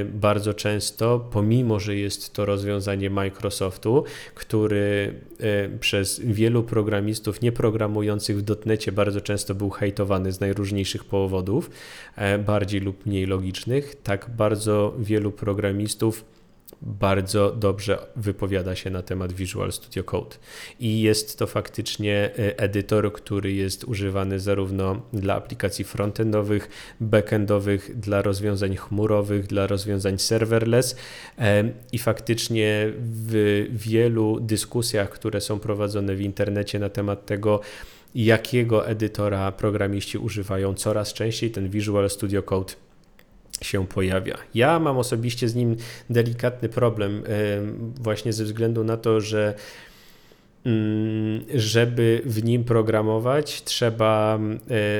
e, 0.01 0.05
bardzo 0.05 0.53
często, 0.53 1.29
pomimo 1.31 1.79
że 1.79 1.95
jest 1.95 2.33
to 2.33 2.45
rozwiązanie 2.45 3.09
Microsoftu, 3.09 4.03
który 4.35 5.13
e, 5.39 5.69
przez 5.79 6.19
wielu 6.19 6.63
programistów 6.63 7.41
nieprogramujących 7.41 8.37
w 8.37 8.41
dotnecie 8.41 8.91
bardzo 8.91 9.21
często 9.21 9.55
był 9.55 9.69
hejtowany 9.69 10.31
z 10.31 10.39
najróżniejszych 10.39 11.05
powodów, 11.05 11.69
e, 12.15 12.37
bardziej 12.37 12.81
lub 12.81 13.05
mniej 13.05 13.25
logicznych, 13.25 13.95
tak 14.03 14.29
bardzo 14.29 14.95
wielu 14.99 15.31
programistów 15.31 16.25
bardzo 16.81 17.51
dobrze 17.51 17.97
wypowiada 18.15 18.75
się 18.75 18.89
na 18.89 19.01
temat 19.01 19.33
Visual 19.33 19.71
Studio 19.71 20.03
Code. 20.03 20.35
I 20.79 21.01
jest 21.01 21.39
to 21.39 21.47
faktycznie 21.47 22.31
e, 22.39 22.59
edytor, 22.59 23.13
który 23.13 23.53
jest 23.53 23.83
używany 23.83 24.39
zarówno 24.39 25.01
dla 25.13 25.35
aplikacji 25.35 25.85
frontendowych, 25.85 26.69
backendowych, 26.99 27.99
dla 27.99 28.21
rozwiązań 28.21 28.75
chmurowych, 28.75 29.47
dla 29.47 29.67
rozwiązań 29.67 30.19
serverless. 30.19 30.95
E, 31.37 31.71
I 31.91 31.97
faktycznie 31.97 32.93
w 33.01 33.65
wielu 33.71 34.39
dyskusjach, 34.39 35.09
które 35.09 35.41
są 35.41 35.59
prowadzone 35.59 36.15
w 36.15 36.21
internecie 36.21 36.79
na 36.79 36.89
temat 36.89 37.25
tego, 37.25 37.59
jakiego 38.15 38.87
edytora 38.87 39.51
programiści 39.51 40.17
używają 40.17 40.73
coraz 40.73 41.13
częściej, 41.13 41.51
ten 41.51 41.69
Visual 41.69 42.09
Studio 42.09 42.43
Code 42.43 42.73
się 43.61 43.87
pojawia. 43.87 44.37
Ja 44.53 44.79
mam 44.79 44.97
osobiście 44.97 45.49
z 45.49 45.55
nim 45.55 45.75
delikatny 46.09 46.69
problem, 46.69 47.23
właśnie 47.99 48.33
ze 48.33 48.43
względu 48.43 48.83
na 48.83 48.97
to, 48.97 49.21
że 49.21 49.53
żeby 51.55 52.21
w 52.25 52.43
nim 52.43 52.63
programować, 52.63 53.63
trzeba, 53.63 54.39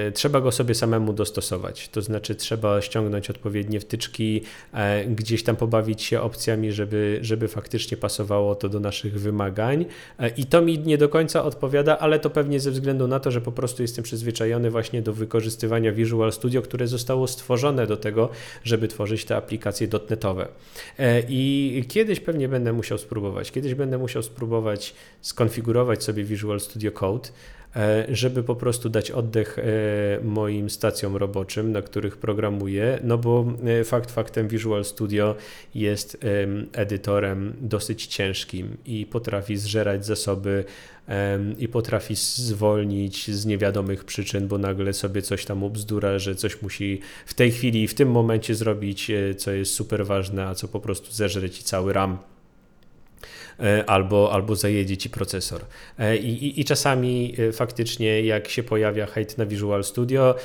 e, 0.07 0.11
trzeba 0.11 0.41
go 0.41 0.51
sobie 0.51 0.75
samemu 0.75 1.13
dostosować. 1.13 1.89
To 1.89 2.01
znaczy, 2.01 2.35
trzeba 2.35 2.81
ściągnąć 2.81 3.29
odpowiednie 3.29 3.79
wtyczki, 3.79 4.41
e, 4.73 5.05
gdzieś 5.05 5.43
tam 5.43 5.55
pobawić 5.55 6.01
się 6.01 6.21
opcjami, 6.21 6.71
żeby, 6.71 7.19
żeby 7.21 7.47
faktycznie 7.47 7.97
pasowało 7.97 8.55
to 8.55 8.69
do 8.69 8.79
naszych 8.79 9.19
wymagań. 9.19 9.85
E, 10.19 10.29
I 10.29 10.45
to 10.45 10.61
mi 10.61 10.79
nie 10.79 10.97
do 10.97 11.09
końca 11.09 11.43
odpowiada, 11.43 11.97
ale 11.97 12.19
to 12.19 12.29
pewnie 12.29 12.59
ze 12.59 12.71
względu 12.71 13.07
na 13.07 13.19
to, 13.19 13.31
że 13.31 13.41
po 13.41 13.51
prostu 13.51 13.81
jestem 13.81 14.03
przyzwyczajony 14.03 14.71
właśnie 14.71 15.01
do 15.01 15.13
wykorzystywania 15.13 15.91
Visual 15.91 16.31
Studio, 16.31 16.61
które 16.61 16.87
zostało 16.87 17.27
stworzone 17.27 17.87
do 17.87 17.97
tego, 17.97 18.29
żeby 18.63 18.87
tworzyć 18.87 19.25
te 19.25 19.35
aplikacje 19.35 19.87
dotnetowe. 19.87 20.47
I 21.29 21.83
kiedyś 21.87 22.19
pewnie 22.19 22.49
będę 22.49 22.73
musiał 22.73 22.97
spróbować. 22.97 23.51
Kiedyś 23.51 23.73
będę 23.73 23.97
musiał 23.97 24.23
spróbować 24.23 24.93
skąd 25.21 25.48
skonfigurować 25.49 26.03
sobie 26.03 26.23
Visual 26.23 26.59
Studio 26.59 26.91
Code, 26.91 27.29
E, 27.75 28.05
żeby 28.09 28.43
po 28.43 28.55
prostu 28.55 28.89
dać 28.89 29.11
oddech 29.11 29.59
e, 29.59 29.63
moim 30.23 30.69
stacjom 30.69 31.15
roboczym, 31.15 31.71
na 31.71 31.81
których 31.81 32.17
programuję, 32.17 32.99
no 33.03 33.17
bo 33.17 33.45
e, 33.65 33.83
fakt 33.83 34.11
faktem 34.11 34.47
Visual 34.47 34.85
Studio 34.85 35.35
jest 35.75 36.17
edytorem 36.73 37.53
dosyć 37.61 38.07
ciężkim 38.07 38.77
i 38.85 39.05
potrafi 39.05 39.57
zżerać 39.57 40.05
zasoby 40.05 40.63
i 41.59 41.67
potrafi 41.67 42.15
zwolnić 42.15 43.31
z 43.31 43.45
niewiadomych 43.45 44.03
przyczyn, 44.03 44.47
bo 44.47 44.57
nagle 44.57 44.93
sobie 44.93 45.21
coś 45.21 45.45
tam 45.45 45.63
ubzdura, 45.63 46.19
że 46.19 46.35
coś 46.35 46.61
musi 46.61 47.01
w 47.25 47.33
tej 47.33 47.51
chwili, 47.51 47.87
w 47.87 47.93
tym 47.93 48.11
momencie 48.11 48.55
zrobić, 48.55 49.11
co 49.37 49.51
jest 49.51 49.73
super 49.73 50.05
ważne, 50.05 50.47
a 50.47 50.55
co 50.55 50.67
po 50.67 50.79
prostu 50.79 51.11
zeżre 51.11 51.49
ci 51.49 51.63
cały 51.63 51.93
RAM 51.93 52.17
albo, 53.87 54.31
albo 54.31 54.55
zajedzie 54.55 54.97
ci 54.97 55.09
procesor. 55.09 55.61
E, 55.99 56.17
I, 56.17 56.45
i, 56.45 56.61
I, 56.61 56.65
czasami 56.65 57.35
e, 57.37 57.51
faktycznie 57.51 58.21
jak 58.21 58.47
się 58.47 58.63
pojawia 58.63 59.05
hejt 59.05 59.37
na 59.37 59.45
Visual 59.45 59.83
Studio, 59.83 60.35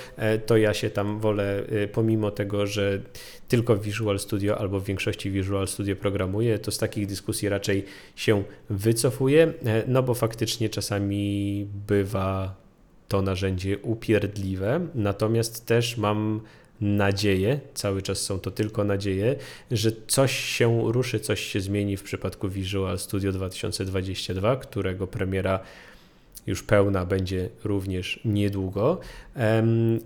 to 0.47 0.57
ja 0.57 0.75
się 0.75 0.91
tam 0.91 1.21
wolę, 1.21 1.63
pomimo 1.93 2.31
tego, 2.31 2.67
że 2.67 3.01
tylko 3.49 3.77
Visual 3.77 4.19
Studio 4.19 4.59
albo 4.59 4.81
w 4.81 4.85
większości 4.85 5.31
Visual 5.31 5.69
Studio 5.69 5.97
programuję, 5.97 6.59
to 6.59 6.71
z 6.71 6.79
takich 6.79 7.07
dyskusji 7.07 7.49
raczej 7.49 7.85
się 8.17 8.43
wycofuję, 8.71 9.53
no 9.87 10.03
bo 10.03 10.15
faktycznie 10.15 10.69
czasami 10.69 11.67
bywa 11.87 12.55
to 13.09 13.23
narzędzie 13.23 13.79
upierdliwe, 13.79 14.87
natomiast 14.95 15.67
też 15.67 15.97
mam 15.97 16.41
nadzieję, 16.85 17.61
cały 17.75 18.03
czas 18.03 18.21
są 18.21 18.39
to 18.39 18.51
tylko 18.51 18.85
nadzieje, 18.85 19.37
że 19.71 19.93
coś 20.07 20.39
się 20.39 20.93
ruszy, 20.93 21.21
coś 21.21 21.41
się 21.41 21.61
zmieni 21.61 21.97
w 21.97 22.03
przypadku 22.03 22.49
Visual 22.49 22.99
Studio 22.99 23.33
2022, 23.33 24.57
którego 24.57 25.07
premiera 25.07 25.61
już 26.47 26.63
pełna 26.63 27.07
będzie 27.07 27.49
również 27.65 28.21
niedługo. 28.25 29.01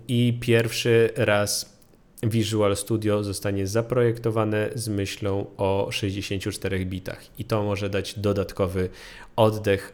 I 0.07 0.37
pierwszy 0.41 1.09
raz 1.15 1.79
Visual 2.23 2.75
Studio 2.75 3.23
zostanie 3.23 3.67
zaprojektowane 3.67 4.69
z 4.75 4.87
myślą 4.87 5.45
o 5.57 5.87
64 5.91 6.85
bitach 6.85 7.39
i 7.39 7.45
to 7.45 7.63
może 7.63 7.89
dać 7.89 8.19
dodatkowy 8.19 8.89
oddech 9.35 9.93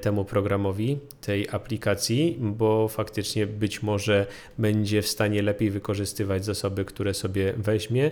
temu 0.00 0.24
programowi, 0.24 0.98
tej 1.20 1.48
aplikacji, 1.50 2.36
bo 2.40 2.88
faktycznie 2.88 3.46
być 3.46 3.82
może 3.82 4.26
będzie 4.58 5.02
w 5.02 5.08
stanie 5.08 5.42
lepiej 5.42 5.70
wykorzystywać 5.70 6.44
zasoby, 6.44 6.84
które 6.84 7.14
sobie 7.14 7.52
weźmie 7.56 8.10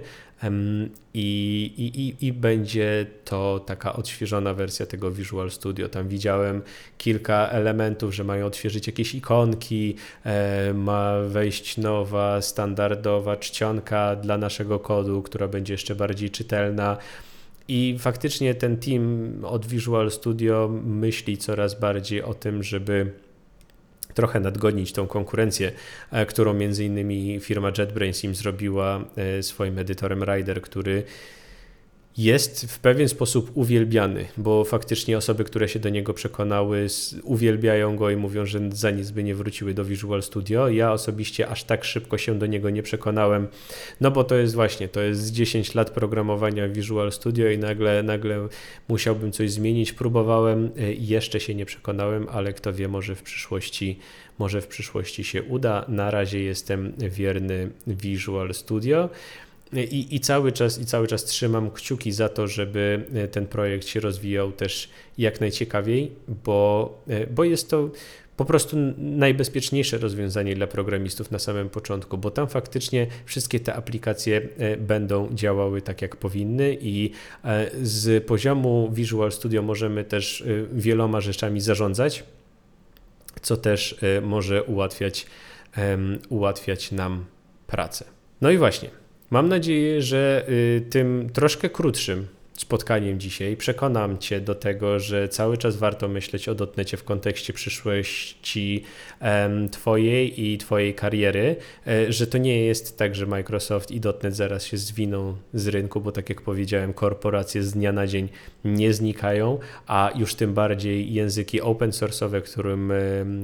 i, 1.15 2.15
i, 2.21 2.27
i 2.27 2.33
będzie 2.33 3.07
to 3.25 3.61
taka 3.67 3.93
odświeżona 3.93 4.55
wersja 4.55 4.87
tego 4.87 5.11
Visual 5.11 5.51
Studio. 5.51 5.89
Tam 5.89 6.09
widziałem 6.09 6.63
kilka 6.99 7.49
elementów, 7.49 8.15
że 8.15 8.25
mają 8.25 8.47
odświeżyć 8.47 8.87
jakieś 8.87 9.15
ikonki, 9.15 9.97
e, 10.25 10.75
ma 10.75 11.21
wejść 11.29 11.77
nowa, 11.77 12.43
standardowa 12.43 13.37
czcionka 13.37 14.17
dla 14.17 14.39
naszego 14.39 14.79
kodu, 14.79 15.23
która 15.23 15.49
będzie 15.49 15.75
jeszcze 15.75 15.95
bardziej 15.95 16.31
czytelna. 16.31 16.97
I 17.69 17.97
faktycznie 17.99 18.55
ten 18.55 18.77
team 18.77 19.33
od 19.45 19.67
Visual 19.67 20.11
Studio 20.11 20.71
myśli 20.85 21.39
coraz 21.39 21.81
bardziej 21.81 22.23
o 22.23 22.35
tym, 22.35 22.63
żeby 22.63 23.13
trochę 24.15 24.41
nadgonić 24.41 24.93
tą 24.93 25.07
konkurencję, 25.07 25.73
e, 26.11 26.27
którą 26.27 26.55
między 26.55 26.85
innymi 26.85 27.41
firma 27.41 27.73
JetBrains 27.79 28.25
im 28.25 28.35
zrobiła 28.35 29.05
e, 29.17 29.43
swoim 29.43 29.79
edytorem 29.79 30.25
Rider, 30.25 30.63
który 30.63 31.03
jest 32.19 32.73
w 32.73 32.79
pewien 32.79 33.09
sposób 33.09 33.51
uwielbiany, 33.55 34.27
bo 34.37 34.65
faktycznie 34.65 35.19
osoby, 35.19 35.45
które 35.45 35.69
się 35.69 35.79
do 35.79 35.89
niego 35.89 36.15
przekonały, 36.15 36.87
uwielbiają 37.23 37.97
go 37.97 38.11
i 38.11 38.17
mówią, 38.17 38.47
że 38.47 38.61
za 38.73 38.91
nic 38.91 39.11
by 39.11 39.25
nie 39.25 39.35
wróciły 39.35 39.75
do 39.75 39.85
Visual 39.85 40.23
Studio. 40.23 40.69
Ja 40.69 40.93
osobiście 40.93 41.49
aż 41.49 41.65
tak 41.65 41.85
szybko 41.85 42.19
się 42.19 42.39
do 42.39 42.47
niego 42.47 42.71
nie 42.71 42.83
przekonałem, 42.83 43.49
no 44.01 44.11
bo 44.11 44.25
to 44.25 44.35
jest 44.35 44.55
właśnie, 44.55 44.89
to 44.89 45.01
jest 45.01 45.33
10 45.33 45.75
lat 45.75 45.91
programowania 45.91 46.69
Visual 46.69 47.13
Studio 47.13 47.51
i 47.51 47.59
nagle, 47.59 48.03
nagle 48.03 48.49
musiałbym 48.89 49.33
coś 49.33 49.51
zmienić. 49.51 49.93
Próbowałem 49.93 50.71
i 50.77 50.81
e, 50.81 50.93
jeszcze 50.93 51.41
się 51.41 51.55
nie 51.55 51.67
przekonałem, 51.67 52.27
ale 52.31 52.53
kto 52.53 52.73
wie, 52.73 52.89
może 52.89 53.15
w 53.15 53.23
przyszłości, 53.23 53.99
może 54.39 54.61
w 54.61 54.67
przyszłości 54.67 55.25
się 55.25 55.43
uda. 55.43 55.85
Na 55.89 56.11
razie 56.11 56.43
jestem 56.43 56.93
wierny 56.99 57.71
Visual 57.87 58.55
Studio. 58.55 59.09
I, 59.83 60.17
I, 60.17 60.21
cały 60.21 60.53
czas, 60.53 60.81
I 60.81 60.87
cały 60.87 61.07
czas 61.07 61.25
trzymam 61.25 61.71
kciuki 61.71 62.13
za 62.13 62.29
to, 62.29 62.47
żeby 62.49 63.05
e, 63.15 63.29
ten 63.29 63.47
projekt 63.47 63.87
się 63.87 64.01
rozwijał 64.01 64.53
też 64.53 64.89
jak 65.19 65.41
najciekawiej, 65.41 66.13
bo, 66.45 67.03
e, 67.09 67.27
bo 67.27 67.45
jest 67.45 67.71
to 67.71 67.91
po 68.37 68.45
prostu 68.45 68.77
najbezpieczniejsze 68.99 69.99
rozwiązanie 69.99 70.55
dla 70.55 70.67
programistów 70.67 71.31
na 71.31 71.39
samym 71.39 71.71
początku, 71.71 72.19
bo 72.19 72.31
tam 72.31 72.49
faktycznie 72.49 73.07
wszystkie 73.25 73.61
te 73.61 73.75
aplikacje 73.75 74.49
e, 74.59 74.77
będą 74.77 75.35
działały 75.35 75.83
tak, 75.83 76.03
jak 76.03 76.17
powinny, 76.17 76.77
i 76.81 77.11
z 77.83 78.25
poziomu 78.25 78.91
Visual 78.93 79.33
Studio 79.33 79.63
możemy 79.63 80.05
też 80.05 80.45
wieloma 80.73 81.21
rzeczami 81.21 81.61
zarządzać, 81.61 82.25
co 83.43 83.57
też 83.57 83.99
może 84.23 84.63
ułatwiać, 84.63 85.27
ułatwiać 86.29 86.93
nam 86.93 87.25
pracę. 87.67 88.05
No 88.41 88.51
i 88.51 88.59
właśnie. 88.59 89.04
Mam 89.35 89.49
nadzieję, 89.49 90.03
że 90.03 90.45
y, 90.49 90.81
tym 90.91 91.31
troszkę 91.33 91.71
krótszym 91.71 92.27
spotkaniem 92.57 93.21
dzisiaj. 93.21 93.57
Przekonam 93.57 94.19
Cię 94.19 94.41
do 94.41 94.55
tego, 94.55 94.99
że 94.99 95.29
cały 95.29 95.59
czas 95.59 95.77
warto 95.77 96.09
myśleć 96.09 96.49
o 96.49 96.55
dotnecie 96.55 96.97
w 96.97 97.05
kontekście 97.05 97.53
przyszłości 97.53 98.83
Twojej 99.71 100.45
i 100.45 100.59
Twojej 100.59 100.95
kariery, 100.95 101.57
e, 101.87 102.13
że 102.13 102.27
to 102.27 102.39
nie 102.39 102.65
jest 102.65 102.99
tak, 102.99 103.15
że 103.15 103.27
Microsoft 103.27 103.91
i 103.91 104.01
dotnet 104.01 104.37
zaraz 104.37 104.65
się 104.65 104.77
zwiną 104.77 105.37
z 105.55 105.69
rynku, 105.69 106.01
bo 106.01 106.13
tak 106.13 106.29
jak 106.29 106.43
powiedziałem, 106.43 106.93
korporacje 106.93 107.63
z 107.63 107.73
dnia 107.73 107.93
na 107.93 108.07
dzień 108.07 108.29
nie 108.65 108.93
znikają, 108.93 109.59
a 109.87 110.11
już 110.17 110.35
tym 110.35 110.55
bardziej 110.55 111.13
języki 111.13 111.61
open 111.61 111.91
source'owe, 111.91 112.43
którym, 112.43 112.93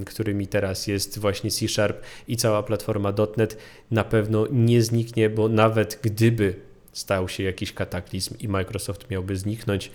którymi 0.06 0.46
teraz 0.46 0.86
jest 0.86 1.18
właśnie 1.18 1.50
C 1.50 1.68
Sharp 1.68 2.02
i 2.28 2.36
cała 2.36 2.62
platforma 2.62 3.12
dotnet 3.12 3.56
na 3.90 4.04
pewno 4.04 4.46
nie 4.50 4.82
zniknie, 4.82 5.30
bo 5.30 5.48
nawet 5.48 5.98
gdyby 6.02 6.69
stał 6.92 7.28
się 7.28 7.42
jakiś 7.42 7.72
kataklizm 7.72 8.34
i 8.38 8.48
Microsoft 8.48 9.10
miałby 9.10 9.36
zniknąć, 9.36 9.90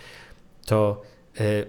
to 0.65 1.01
e, 1.39 1.65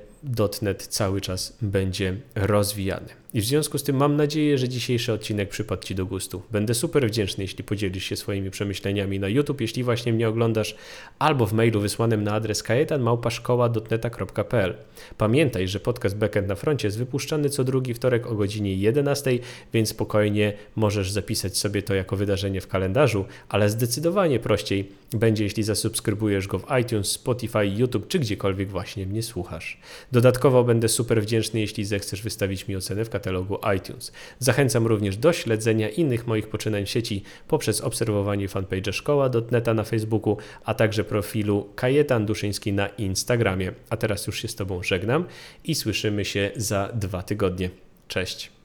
.NET 0.62 0.87
cały 0.87 1.20
czas 1.20 1.57
będzie 1.62 2.16
rozwijany. 2.35 3.09
I 3.37 3.41
w 3.41 3.45
związku 3.45 3.78
z 3.78 3.82
tym 3.82 3.97
mam 3.97 4.16
nadzieję, 4.16 4.59
że 4.59 4.68
dzisiejszy 4.68 5.12
odcinek 5.12 5.49
przypadł 5.49 5.82
Ci 5.82 5.95
do 5.95 6.07
gustu. 6.07 6.43
Będę 6.53 6.74
super 6.74 7.09
wdzięczny, 7.09 7.45
jeśli 7.45 7.64
podzielisz 7.64 8.05
się 8.05 8.16
swoimi 8.16 8.51
przemyśleniami 8.51 9.20
na 9.20 9.28
YouTube, 9.28 9.61
jeśli 9.61 9.84
właśnie 9.84 10.12
mnie 10.12 10.28
oglądasz, 10.28 10.76
albo 11.18 11.47
w 11.47 11.53
mailu 11.53 11.80
wysłanym 11.80 12.24
na 12.24 12.34
adres 12.34 12.62
kajetanmałpaszkoła.dotneta.pl. 12.62 14.74
Pamiętaj, 15.18 15.68
że 15.68 15.80
podcast 15.80 16.16
Backend 16.16 16.49
na 16.49 16.55
froncie 16.55 16.89
jest 16.89 16.99
wypuszczany 16.99 17.51
co 17.51 17.64
drugi 17.64 17.95
wtorek 17.95 18.26
o 18.26 18.34
godzinie 18.34 18.74
11, 18.74 19.39
więc 19.72 19.89
spokojnie 19.89 20.53
możesz 20.76 21.11
zapisać 21.11 21.59
sobie 21.59 21.82
to 21.82 21.95
jako 21.95 22.16
wydarzenie 22.16 22.61
w 22.61 22.68
kalendarzu, 22.68 23.24
ale 23.49 23.70
zdecydowanie 23.70 24.39
prościej 24.39 24.89
będzie, 25.11 25.45
jeśli 25.45 25.62
zasubskrybujesz 25.62 26.47
go 26.47 26.59
w 26.59 26.66
iTunes, 26.80 27.12
Spotify, 27.12 27.66
YouTube 27.66 28.09
czy 28.09 28.18
gdziekolwiek 28.18 28.70
właśnie 28.70 29.07
mnie 29.07 29.22
słuchasz. 29.22 29.78
Dodatkowo 30.12 30.64
będę 30.64 30.89
super 30.89 31.22
wdzięczny, 31.22 31.61
jeśli 31.61 31.84
zechcesz 31.84 32.22
wystawić 32.22 32.68
mi 32.68 32.76
ocenę 32.76 33.05
w 33.05 33.11
katalogu 33.27 33.59
iTunes. 33.77 34.12
Zachęcam 34.39 34.87
również 34.87 35.16
do 35.16 35.33
śledzenia 35.33 35.89
innych 35.89 36.27
moich 36.27 36.49
poczynań 36.49 36.87
w 36.87 36.91
sieci 36.91 37.22
poprzez 37.49 37.81
obserwowanie 37.81 38.49
fanpage'a 38.49 38.93
szkoła.neta 38.93 39.74
na 39.74 39.85
Facebooku, 39.85 40.37
a 40.64 40.74
także 40.74 41.05
profilu 41.05 41.68
Kajetan 41.74 42.27
Duszyński 42.27 42.72
na 42.72 42.87
Instagramie. 42.87 43.72
A 43.91 43.97
teraz 43.97 44.27
już 44.27 44.43
się 44.43 44.49
z 44.49 44.55
Tobą 44.55 44.83
żegnam 44.83 45.24
i 45.64 45.74
słyszymy 45.74 46.24
się 46.24 46.51
za 46.57 46.91
dwa 46.95 47.22
tygodnie. 47.22 47.70
Cześć! 48.09 48.55